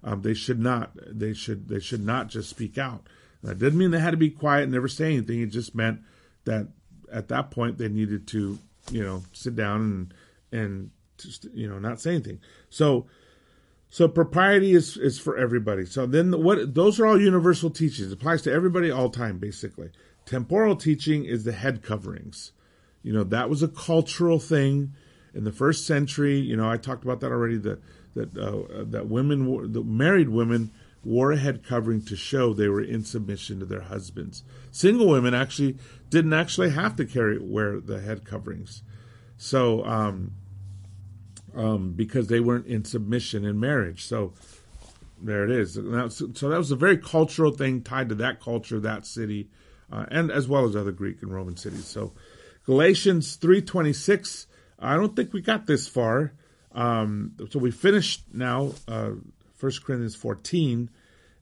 Um, 0.02 0.22
they 0.22 0.34
should 0.34 0.60
not. 0.60 0.92
They 1.06 1.32
should. 1.32 1.68
They 1.68 1.80
should 1.80 2.04
not 2.04 2.28
just 2.28 2.50
speak 2.50 2.78
out. 2.78 3.06
That 3.42 3.58
didn't 3.58 3.78
mean 3.78 3.90
they 3.90 4.00
had 4.00 4.10
to 4.12 4.16
be 4.16 4.30
quiet 4.30 4.64
and 4.64 4.72
never 4.72 4.88
say 4.88 5.12
anything. 5.12 5.40
It 5.40 5.46
just 5.46 5.74
meant 5.74 6.00
that 6.44 6.68
at 7.12 7.28
that 7.28 7.50
point 7.50 7.78
they 7.78 7.88
needed 7.88 8.26
to, 8.28 8.58
you 8.90 9.02
know, 9.02 9.22
sit 9.32 9.56
down 9.56 9.80
and 9.80 10.14
and 10.52 10.90
just, 11.18 11.46
you 11.52 11.68
know 11.68 11.78
not 11.78 12.00
say 12.00 12.14
anything. 12.14 12.40
So, 12.70 13.06
so 13.88 14.08
propriety 14.08 14.72
is 14.72 14.96
is 14.96 15.18
for 15.18 15.36
everybody. 15.36 15.84
So 15.84 16.06
then 16.06 16.32
what? 16.42 16.74
Those 16.74 16.98
are 16.98 17.06
all 17.06 17.20
universal 17.20 17.70
teachings. 17.70 18.10
It 18.10 18.14
applies 18.14 18.42
to 18.42 18.52
everybody 18.52 18.90
all 18.90 19.10
time 19.10 19.38
basically. 19.38 19.90
Temporal 20.26 20.76
teaching 20.76 21.24
is 21.24 21.44
the 21.44 21.52
head 21.52 21.82
coverings. 21.82 22.52
You 23.02 23.12
know 23.12 23.24
that 23.24 23.50
was 23.50 23.62
a 23.62 23.68
cultural 23.68 24.38
thing 24.38 24.94
in 25.34 25.44
the 25.44 25.52
first 25.52 25.86
century, 25.86 26.38
you 26.38 26.56
know, 26.56 26.68
I 26.68 26.76
talked 26.76 27.04
about 27.04 27.20
that 27.20 27.30
already. 27.32 27.56
That 27.58 27.80
that 28.14 28.36
uh, 28.36 28.84
that 28.90 29.08
women, 29.08 29.72
the 29.72 29.82
married 29.82 30.28
women, 30.28 30.70
wore 31.04 31.32
a 31.32 31.36
head 31.36 31.64
covering 31.64 32.02
to 32.02 32.16
show 32.16 32.52
they 32.52 32.68
were 32.68 32.82
in 32.82 33.04
submission 33.04 33.60
to 33.60 33.66
their 33.66 33.82
husbands. 33.82 34.42
Single 34.70 35.08
women 35.08 35.34
actually 35.34 35.78
didn't 36.10 36.32
actually 36.32 36.70
have 36.70 36.96
to 36.96 37.04
carry 37.04 37.38
wear 37.38 37.80
the 37.80 38.00
head 38.00 38.24
coverings, 38.24 38.82
so 39.36 39.84
um, 39.84 40.32
um, 41.54 41.92
because 41.92 42.26
they 42.28 42.40
weren't 42.40 42.66
in 42.66 42.84
submission 42.84 43.44
in 43.44 43.58
marriage. 43.58 44.04
So 44.04 44.32
there 45.22 45.44
it 45.44 45.50
is. 45.50 45.76
Now, 45.76 46.08
So 46.08 46.48
that 46.48 46.58
was 46.58 46.70
a 46.70 46.76
very 46.76 46.96
cultural 46.96 47.52
thing 47.52 47.82
tied 47.82 48.08
to 48.08 48.14
that 48.16 48.40
culture, 48.40 48.80
that 48.80 49.06
city, 49.06 49.48
uh, 49.92 50.06
and 50.10 50.30
as 50.30 50.48
well 50.48 50.64
as 50.64 50.74
other 50.74 50.92
Greek 50.92 51.22
and 51.22 51.32
Roman 51.32 51.56
cities. 51.56 51.86
So 51.86 52.12
Galatians 52.66 53.36
three 53.36 53.62
twenty 53.62 53.92
six 53.92 54.46
I 54.80 54.96
don't 54.96 55.14
think 55.14 55.32
we 55.32 55.42
got 55.42 55.66
this 55.66 55.86
far. 55.86 56.32
Um, 56.72 57.32
so 57.50 57.58
we 57.58 57.70
finished 57.70 58.24
now 58.32 58.72
uh, 58.88 59.12
1 59.58 59.72
Corinthians 59.84 60.14
14, 60.14 60.88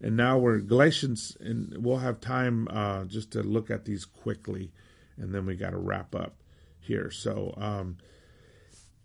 and 0.01 0.17
now 0.17 0.39
we're 0.39 0.59
Galatians, 0.59 1.37
and 1.41 1.77
we'll 1.79 1.99
have 1.99 2.21
time 2.21 2.67
uh, 2.71 3.05
just 3.05 3.33
to 3.33 3.43
look 3.43 3.71
at 3.71 3.85
these 3.85 4.05
quickly, 4.05 4.73
and 5.17 5.35
then 5.35 5.47
we 5.47 5.55
got 5.55 5.71
to 5.71 5.79
wrap 5.79 6.15
up 6.15 6.35
here. 6.81 7.11
So, 7.11 7.55
um, 7.57 7.99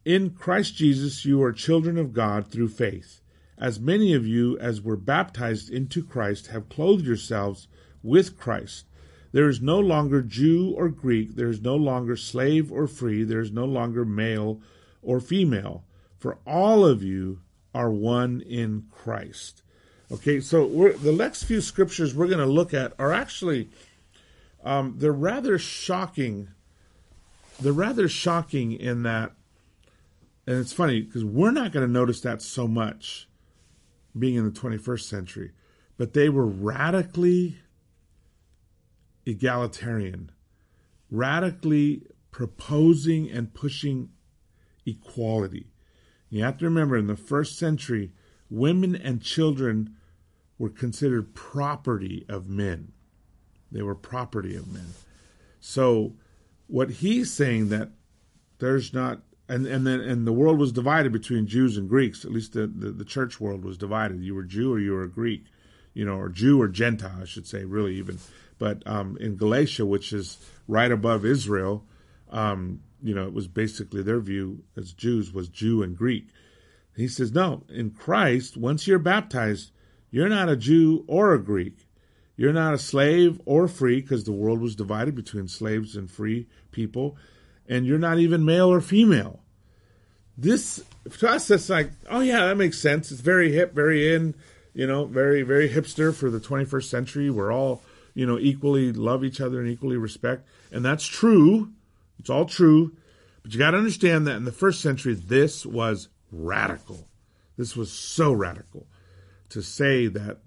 in 0.06 0.32
Christ 0.32 0.76
Jesus, 0.76 1.26
you 1.26 1.42
are 1.44 1.54
children 1.54 1.98
of 1.98 2.14
God 2.14 2.48
through 2.48 2.70
faith. 2.70 3.22
As 3.58 3.80
many 3.80 4.14
of 4.14 4.26
you 4.26 4.58
as 4.58 4.82
were 4.82 4.98
baptized 4.98 5.70
into 5.70 6.04
Christ 6.04 6.48
have 6.48 6.70
clothed 6.70 7.06
yourselves 7.06 7.68
with 8.02 8.38
Christ. 8.38 8.86
There 9.34 9.50
is 9.50 9.62
no 9.62 9.80
longer 9.80 10.22
Jew 10.22 10.74
or 10.78 10.90
Greek, 10.90 11.36
there 11.36 11.50
is 11.50 11.60
no 11.60 11.76
longer 11.76 12.16
slave 12.16 12.72
or 12.72 12.88
free, 12.88 13.24
there 13.24 13.42
is 13.42 13.52
no 13.52 13.66
longer 13.66 14.06
male 14.06 14.62
or 15.02 15.20
female, 15.20 15.84
for 16.18 16.38
all 16.46 16.86
of 16.86 17.04
you 17.04 17.42
are 17.74 17.90
one 17.90 18.42
in 18.42 18.86
Christ. 18.92 19.64
Okay, 20.12 20.40
so 20.40 20.92
the 20.94 21.12
next 21.12 21.44
few 21.44 21.62
scriptures 21.62 22.14
we're 22.14 22.28
going 22.28 22.38
to 22.38 22.46
look 22.46 22.76
at 22.76 22.94
are 23.00 23.12
actually 23.12 23.70
um, 24.64 24.96
they're 25.00 25.12
rather 25.12 25.58
shocking. 25.58 26.50
They're 27.60 27.74
rather 27.74 28.08
shocking 28.08 28.72
in 28.72 29.02
that, 29.04 29.32
and 30.46 30.58
it's 30.58 30.74
funny 30.74 31.02
because 31.02 31.26
we're 31.26 31.52
not 31.52 31.72
going 31.72 31.86
to 31.86 31.92
notice 31.92 32.22
that 32.22 32.44
so 32.44 32.68
much 32.68 33.28
being 34.18 34.36
in 34.36 34.46
the 34.46 34.52
21st 34.52 35.02
century, 35.02 35.52
but 35.98 36.14
they 36.14 36.30
were 36.30 36.46
radically 36.46 37.58
egalitarian, 39.26 40.32
radically 41.10 42.08
proposing 42.32 43.30
and 43.30 43.54
pushing 43.54 44.10
equality. 44.86 45.68
You 46.30 46.44
have 46.44 46.58
to 46.58 46.66
remember 46.66 46.98
in 46.98 47.08
the 47.08 47.16
first 47.16 47.58
century, 47.58 48.12
women 48.50 48.96
and 48.96 49.22
children 49.22 49.96
were 50.58 50.70
considered 50.70 51.36
property 51.36 52.26
of 52.28 52.48
men. 52.48 52.92
They 53.72 53.82
were 53.82 53.96
property 53.96 54.56
of 54.56 54.72
men. 54.72 54.94
So 55.60 56.16
what 56.68 56.90
he's 56.90 57.32
saying 57.32 57.70
that 57.70 57.90
there's 58.60 58.94
not 58.94 59.22
and 59.50 59.66
and 59.66 59.86
then 59.86 60.00
and 60.00 60.26
the 60.26 60.34
world 60.34 60.58
was 60.58 60.72
divided 60.72 61.12
between 61.12 61.48
Jews 61.48 61.78
and 61.78 61.90
Greeks. 61.90 62.24
At 62.24 62.32
least 62.32 62.54
the, 62.54 62.68
the, 62.68 62.92
the 62.92 63.06
church 63.06 63.40
world 63.40 63.64
was 63.64 63.78
divided. 63.78 64.24
You 64.24 64.36
were 64.36 64.44
Jew 64.44 64.74
or 64.74 64.80
you 64.80 64.94
were 64.94 65.04
a 65.04 65.10
Greek, 65.10 65.46
you 65.94 66.06
know, 66.06 66.16
or 66.16 66.30
Jew 66.30 66.62
or 66.62 66.68
Gentile, 66.68 67.20
I 67.22 67.26
should 67.26 67.48
say, 67.48 67.66
really 67.66 67.96
even. 67.96 68.20
But 68.64 68.82
um, 68.86 69.18
in 69.20 69.36
Galatia, 69.36 69.86
which 69.86 70.14
is 70.14 70.38
right 70.70 70.90
above 70.90 71.26
Israel, 71.26 71.84
um, 72.30 72.80
you 73.04 73.14
know, 73.14 73.26
it 73.26 73.34
was 73.34 73.46
basically 73.46 74.02
their 74.02 74.22
view 74.22 74.64
as 74.78 74.94
Jews 74.94 75.34
was 75.34 75.50
Jew 75.50 75.84
and 75.84 75.98
Greek. 75.98 76.30
He 76.96 77.10
says, 77.10 77.34
no, 77.34 77.64
in 77.68 77.92
Christ, 77.92 78.56
once 78.56 78.88
you're 78.88 79.00
baptized, 79.00 79.72
you're 80.12 80.30
not 80.30 80.48
a 80.48 80.56
Jew 80.56 81.04
or 81.08 81.34
a 81.34 81.44
Greek. 81.44 81.90
You're 82.38 82.54
not 82.54 82.74
a 82.74 82.78
slave 82.78 83.42
or 83.44 83.68
free 83.68 84.00
because 84.00 84.24
the 84.24 84.32
world 84.32 84.62
was 84.62 84.78
divided 84.78 85.14
between 85.14 85.50
slaves 85.50 85.98
and 85.98 86.10
free 86.10 86.48
people. 86.72 87.18
And 87.68 87.86
you're 87.86 87.98
not 87.98 88.20
even 88.20 88.46
male 88.46 88.72
or 88.72 88.80
female. 88.80 89.42
This, 90.38 90.82
to 91.20 91.30
us, 91.30 91.52
it's 91.52 91.70
like, 91.70 91.92
oh 92.10 92.22
yeah, 92.22 92.46
that 92.46 92.56
makes 92.56 92.80
sense. 92.80 93.12
It's 93.12 93.20
very 93.20 93.52
hip, 93.52 93.74
very 93.74 94.16
in, 94.16 94.36
you 94.74 94.88
know, 94.88 95.04
very, 95.04 95.42
very 95.42 95.68
hipster 95.68 96.16
for 96.16 96.30
the 96.30 96.40
21st 96.40 96.86
century. 96.86 97.30
We're 97.30 97.52
all, 97.52 97.82
you 98.14 98.26
know, 98.26 98.38
equally 98.40 98.92
love 98.92 99.24
each 99.24 99.42
other 99.42 99.60
and 99.60 99.70
equally 99.70 99.98
respect. 99.98 100.48
And 100.72 100.84
that's 100.84 101.06
true. 101.06 101.72
It's 102.20 102.30
all 102.30 102.46
true. 102.46 102.96
But 103.42 103.54
you 103.54 103.60
got 103.60 103.72
to 103.72 103.78
understand 103.78 104.26
that 104.28 104.36
in 104.36 104.46
the 104.46 104.52
first 104.52 104.82
century, 104.82 105.14
this 105.14 105.66
was 105.66 106.10
radical. 106.32 107.08
This 107.58 107.76
was 107.76 107.92
so 107.92 108.32
radical 108.32 108.88
to 109.50 109.62
say 109.62 110.08
that 110.08 110.40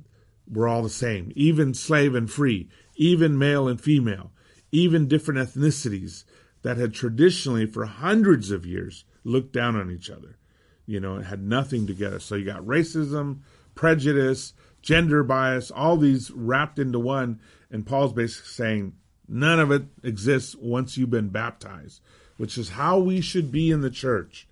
we're 0.48 0.68
all 0.68 0.82
the 0.82 0.88
same, 0.88 1.32
even 1.34 1.74
slave 1.74 2.14
and 2.14 2.30
free, 2.30 2.68
even 2.96 3.38
male 3.38 3.68
and 3.68 3.80
female, 3.80 4.32
even 4.72 5.08
different 5.08 5.40
ethnicities 5.40 6.24
that 6.62 6.76
had 6.76 6.94
traditionally, 6.94 7.66
for 7.66 7.86
hundreds 7.86 8.50
of 8.50 8.66
years, 8.66 9.04
looked 9.24 9.52
down 9.52 9.76
on 9.76 9.90
each 9.90 10.10
other. 10.10 10.38
You 10.86 11.00
know, 11.00 11.16
it 11.16 11.26
had 11.26 11.42
nothing 11.42 11.86
together. 11.86 12.18
So 12.20 12.36
you 12.36 12.44
got 12.44 12.62
racism, 12.62 13.40
prejudice, 13.74 14.52
gender 14.82 15.22
bias, 15.22 15.70
all 15.70 15.96
these 15.96 16.30
wrapped 16.30 16.78
into 16.78 16.98
one. 16.98 17.40
And 17.70 17.86
Paul's 17.86 18.12
basically 18.12 18.48
saying 18.48 18.92
none 19.28 19.60
of 19.60 19.70
it 19.70 19.82
exists 20.02 20.54
once 20.56 20.96
you've 20.96 21.10
been 21.10 21.30
baptized, 21.30 22.00
which 22.36 22.56
is 22.56 22.70
how 22.70 22.98
we 22.98 23.20
should 23.20 23.50
be 23.50 23.70
in 23.70 23.80
the 23.80 23.90
church. 23.90 24.46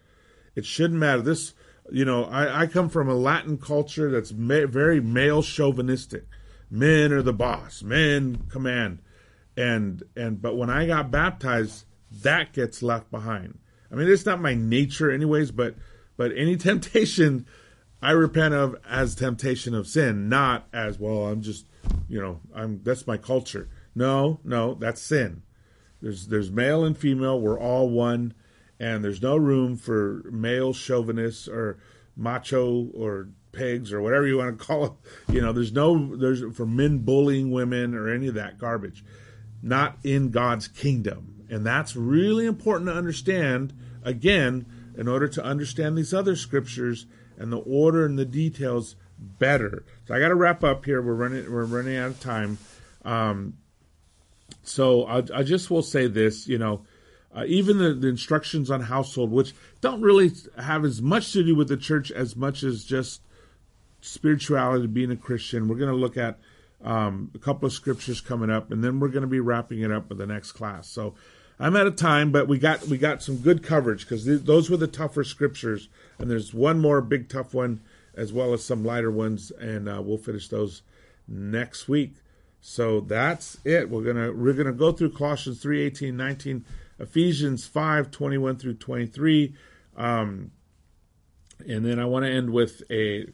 It 0.54 0.64
shouldn't 0.64 1.00
matter. 1.00 1.22
This 1.22 1.54
you 1.90 2.04
know, 2.04 2.24
I, 2.24 2.62
I 2.62 2.66
come 2.66 2.88
from 2.88 3.08
a 3.08 3.14
Latin 3.14 3.58
culture 3.58 4.10
that's 4.10 4.32
ma- 4.32 4.66
very 4.66 5.00
male 5.00 5.42
chauvinistic. 5.42 6.24
Men 6.70 7.12
are 7.12 7.22
the 7.22 7.32
boss. 7.32 7.82
Men 7.82 8.44
command. 8.50 9.00
And 9.56 10.02
and 10.16 10.40
but 10.40 10.56
when 10.56 10.70
I 10.70 10.86
got 10.86 11.10
baptized, 11.10 11.84
that 12.22 12.52
gets 12.52 12.82
left 12.82 13.10
behind. 13.10 13.58
I 13.92 13.94
mean, 13.94 14.08
it's 14.08 14.26
not 14.26 14.40
my 14.40 14.54
nature, 14.54 15.10
anyways. 15.10 15.50
But 15.50 15.76
but 16.16 16.32
any 16.34 16.56
temptation, 16.56 17.46
I 18.04 18.10
repent 18.10 18.52
of 18.52 18.76
as 18.86 19.14
temptation 19.14 19.74
of 19.74 19.86
sin, 19.86 20.28
not 20.28 20.68
as 20.74 20.98
well. 20.98 21.26
I'm 21.26 21.40
just, 21.40 21.66
you 22.06 22.20
know, 22.20 22.40
I'm 22.54 22.82
that's 22.82 23.06
my 23.06 23.16
culture. 23.16 23.70
No, 23.94 24.40
no, 24.44 24.74
that's 24.74 25.00
sin. 25.00 25.42
There's 26.02 26.26
there's 26.26 26.50
male 26.50 26.84
and 26.84 26.98
female. 26.98 27.40
We're 27.40 27.58
all 27.58 27.88
one 27.88 28.34
and 28.78 29.02
there's 29.02 29.22
no 29.22 29.38
room 29.38 29.76
for 29.76 30.22
male 30.30 30.74
chauvinists 30.74 31.48
or 31.48 31.78
macho 32.14 32.90
or 32.92 33.30
pigs 33.52 33.90
or 33.90 34.02
whatever 34.02 34.26
you 34.26 34.36
want 34.36 34.58
to 34.58 34.64
call 34.64 34.84
it. 34.84 34.92
You 35.32 35.40
know, 35.40 35.54
there's 35.54 35.72
no 35.72 36.14
there's 36.14 36.42
for 36.54 36.66
men 36.66 36.98
bullying 36.98 37.52
women 37.52 37.94
or 37.94 38.12
any 38.12 38.26
of 38.26 38.34
that 38.34 38.58
garbage. 38.58 39.02
Not 39.62 39.96
in 40.04 40.30
God's 40.30 40.68
kingdom. 40.68 41.46
And 41.48 41.64
that's 41.64 41.96
really 41.96 42.44
important 42.44 42.90
to 42.90 42.96
understand 42.96 43.72
again 44.02 44.66
in 44.94 45.08
order 45.08 45.26
to 45.26 45.42
understand 45.42 45.96
these 45.96 46.12
other 46.12 46.36
scriptures 46.36 47.06
and 47.38 47.52
the 47.52 47.58
order 47.58 48.04
and 48.04 48.18
the 48.18 48.24
details 48.24 48.96
better. 49.18 49.84
So 50.06 50.14
I 50.14 50.18
got 50.18 50.28
to 50.28 50.34
wrap 50.34 50.64
up 50.64 50.84
here. 50.84 51.02
We're 51.02 51.14
running 51.14 51.50
we're 51.50 51.64
running 51.64 51.96
out 51.96 52.10
of 52.10 52.20
time. 52.20 52.58
Um, 53.04 53.54
so 54.62 55.04
I, 55.04 55.22
I 55.34 55.42
just 55.42 55.70
will 55.70 55.82
say 55.82 56.06
this, 56.06 56.48
you 56.48 56.58
know, 56.58 56.84
uh, 57.34 57.44
even 57.46 57.78
the, 57.78 57.92
the, 57.94 58.08
instructions 58.08 58.70
on 58.70 58.80
household, 58.80 59.30
which 59.30 59.52
don't 59.80 60.00
really 60.00 60.30
have 60.56 60.84
as 60.84 61.02
much 61.02 61.32
to 61.32 61.42
do 61.42 61.54
with 61.54 61.68
the 61.68 61.76
church 61.76 62.10
as 62.10 62.36
much 62.36 62.62
as 62.62 62.84
just 62.84 63.20
spirituality, 64.00 64.86
being 64.86 65.10
a 65.10 65.16
Christian. 65.16 65.68
We're 65.68 65.76
going 65.76 65.90
to 65.90 65.96
look 65.96 66.16
at 66.16 66.38
um, 66.82 67.30
a 67.34 67.38
couple 67.38 67.66
of 67.66 67.72
scriptures 67.72 68.20
coming 68.20 68.50
up, 68.50 68.70
and 68.70 68.84
then 68.84 69.00
we're 69.00 69.08
going 69.08 69.22
to 69.22 69.28
be 69.28 69.40
wrapping 69.40 69.80
it 69.80 69.90
up 69.90 70.08
with 70.08 70.18
the 70.18 70.26
next 70.26 70.52
class. 70.52 70.88
So 70.88 71.14
I'm 71.58 71.76
out 71.76 71.86
of 71.86 71.96
time, 71.96 72.32
but 72.32 72.48
we 72.48 72.58
got 72.58 72.86
we 72.88 72.98
got 72.98 73.22
some 73.22 73.36
good 73.38 73.62
coverage 73.62 74.04
because 74.04 74.24
th- 74.24 74.42
those 74.42 74.70
were 74.70 74.76
the 74.76 74.86
tougher 74.86 75.24
scriptures, 75.24 75.88
and 76.18 76.30
there's 76.30 76.52
one 76.52 76.80
more 76.80 77.00
big 77.00 77.28
tough 77.28 77.54
one 77.54 77.80
as 78.16 78.32
well 78.32 78.52
as 78.52 78.64
some 78.64 78.84
lighter 78.84 79.10
ones, 79.10 79.50
and 79.52 79.88
uh, 79.88 80.00
we'll 80.02 80.18
finish 80.18 80.48
those 80.48 80.82
next 81.28 81.88
week. 81.88 82.14
So 82.60 83.00
that's 83.00 83.58
it. 83.64 83.90
We're 83.90 84.02
gonna 84.02 84.32
we're 84.32 84.54
gonna 84.54 84.72
go 84.72 84.92
through 84.92 85.10
Colossians 85.10 85.60
3, 85.60 85.82
18, 85.82 86.16
19 86.16 86.64
Ephesians 86.98 87.66
5 87.66 88.10
21 88.10 88.56
through 88.56 88.74
23. 88.74 89.54
Um, 89.96 90.50
and 91.66 91.84
then 91.84 91.98
I 91.98 92.04
want 92.04 92.24
to 92.24 92.30
end 92.30 92.50
with 92.50 92.82
a. 92.90 93.26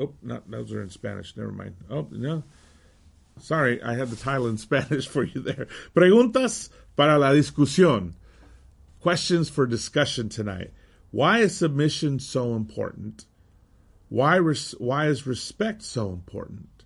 Oh, 0.00 0.14
not 0.22 0.50
those 0.50 0.72
are 0.72 0.82
in 0.82 0.90
Spanish. 0.90 1.36
Never 1.36 1.52
mind. 1.52 1.76
Oh, 1.90 2.08
no. 2.10 2.44
Sorry, 3.38 3.82
I 3.82 3.94
had 3.94 4.08
the 4.08 4.16
title 4.16 4.46
in 4.48 4.58
Spanish 4.58 5.06
for 5.08 5.24
you 5.24 5.40
there. 5.40 5.66
Preguntas 5.94 6.68
para 6.96 7.18
la 7.18 7.30
discusión. 7.30 8.14
Questions 9.00 9.48
for 9.48 9.66
discussion 9.66 10.28
tonight. 10.28 10.70
Why 11.10 11.38
is 11.40 11.56
submission 11.56 12.20
so 12.20 12.54
important? 12.54 13.26
Why, 14.08 14.36
res- 14.36 14.74
why 14.78 15.06
is 15.08 15.26
respect 15.26 15.82
so 15.82 16.10
important? 16.10 16.84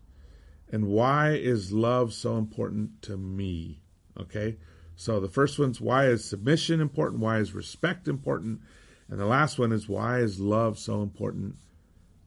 And 0.71 0.87
why 0.87 1.33
is 1.33 1.73
love 1.73 2.13
so 2.13 2.37
important 2.37 3.03
to 3.03 3.17
me? 3.17 3.83
Okay? 4.19 4.57
So 4.97 5.21
the 5.21 5.29
first 5.29 5.59
one's 5.59 5.81
why 5.81 6.07
is 6.07 6.25
submission 6.25 6.81
important? 6.81 7.23
Why 7.23 7.39
is 7.39 7.55
respect 7.55 8.09
important? 8.09 8.61
And 9.09 9.21
the 9.21 9.27
last 9.27 9.59
one 9.59 9.73
is 9.73 9.89
why 9.89 10.21
is 10.21 10.41
love 10.41 10.79
so 10.79 11.03
important 11.03 11.57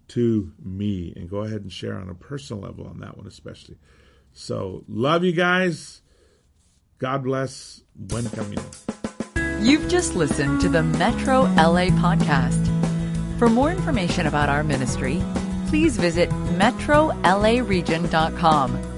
to 0.10 0.54
me? 0.64 1.14
And 1.16 1.30
go 1.30 1.40
ahead 1.40 1.62
and 1.62 1.72
share 1.72 1.96
on 1.96 2.10
a 2.10 2.16
personal 2.16 2.64
level 2.64 2.88
on 2.88 3.00
that 3.00 3.18
one, 3.18 3.28
especially. 3.28 3.78
So 4.34 4.84
love 4.88 5.24
you 5.24 5.34
guys. 5.34 6.02
God 6.98 7.24
bless. 7.24 7.84
Buen 7.96 8.28
camino. 8.30 8.64
You've 9.62 9.88
just 9.90 10.16
listened 10.16 10.62
to 10.62 10.70
the 10.70 10.82
Metro 10.84 11.42
LA 11.56 11.88
podcast. 11.88 12.68
For 13.38 13.50
more 13.50 13.72
information 13.72 14.28
about 14.28 14.48
our 14.50 14.64
ministry, 14.64 15.22
please 15.68 15.98
visit 15.98 16.30
metrolaregion.com 16.30 18.89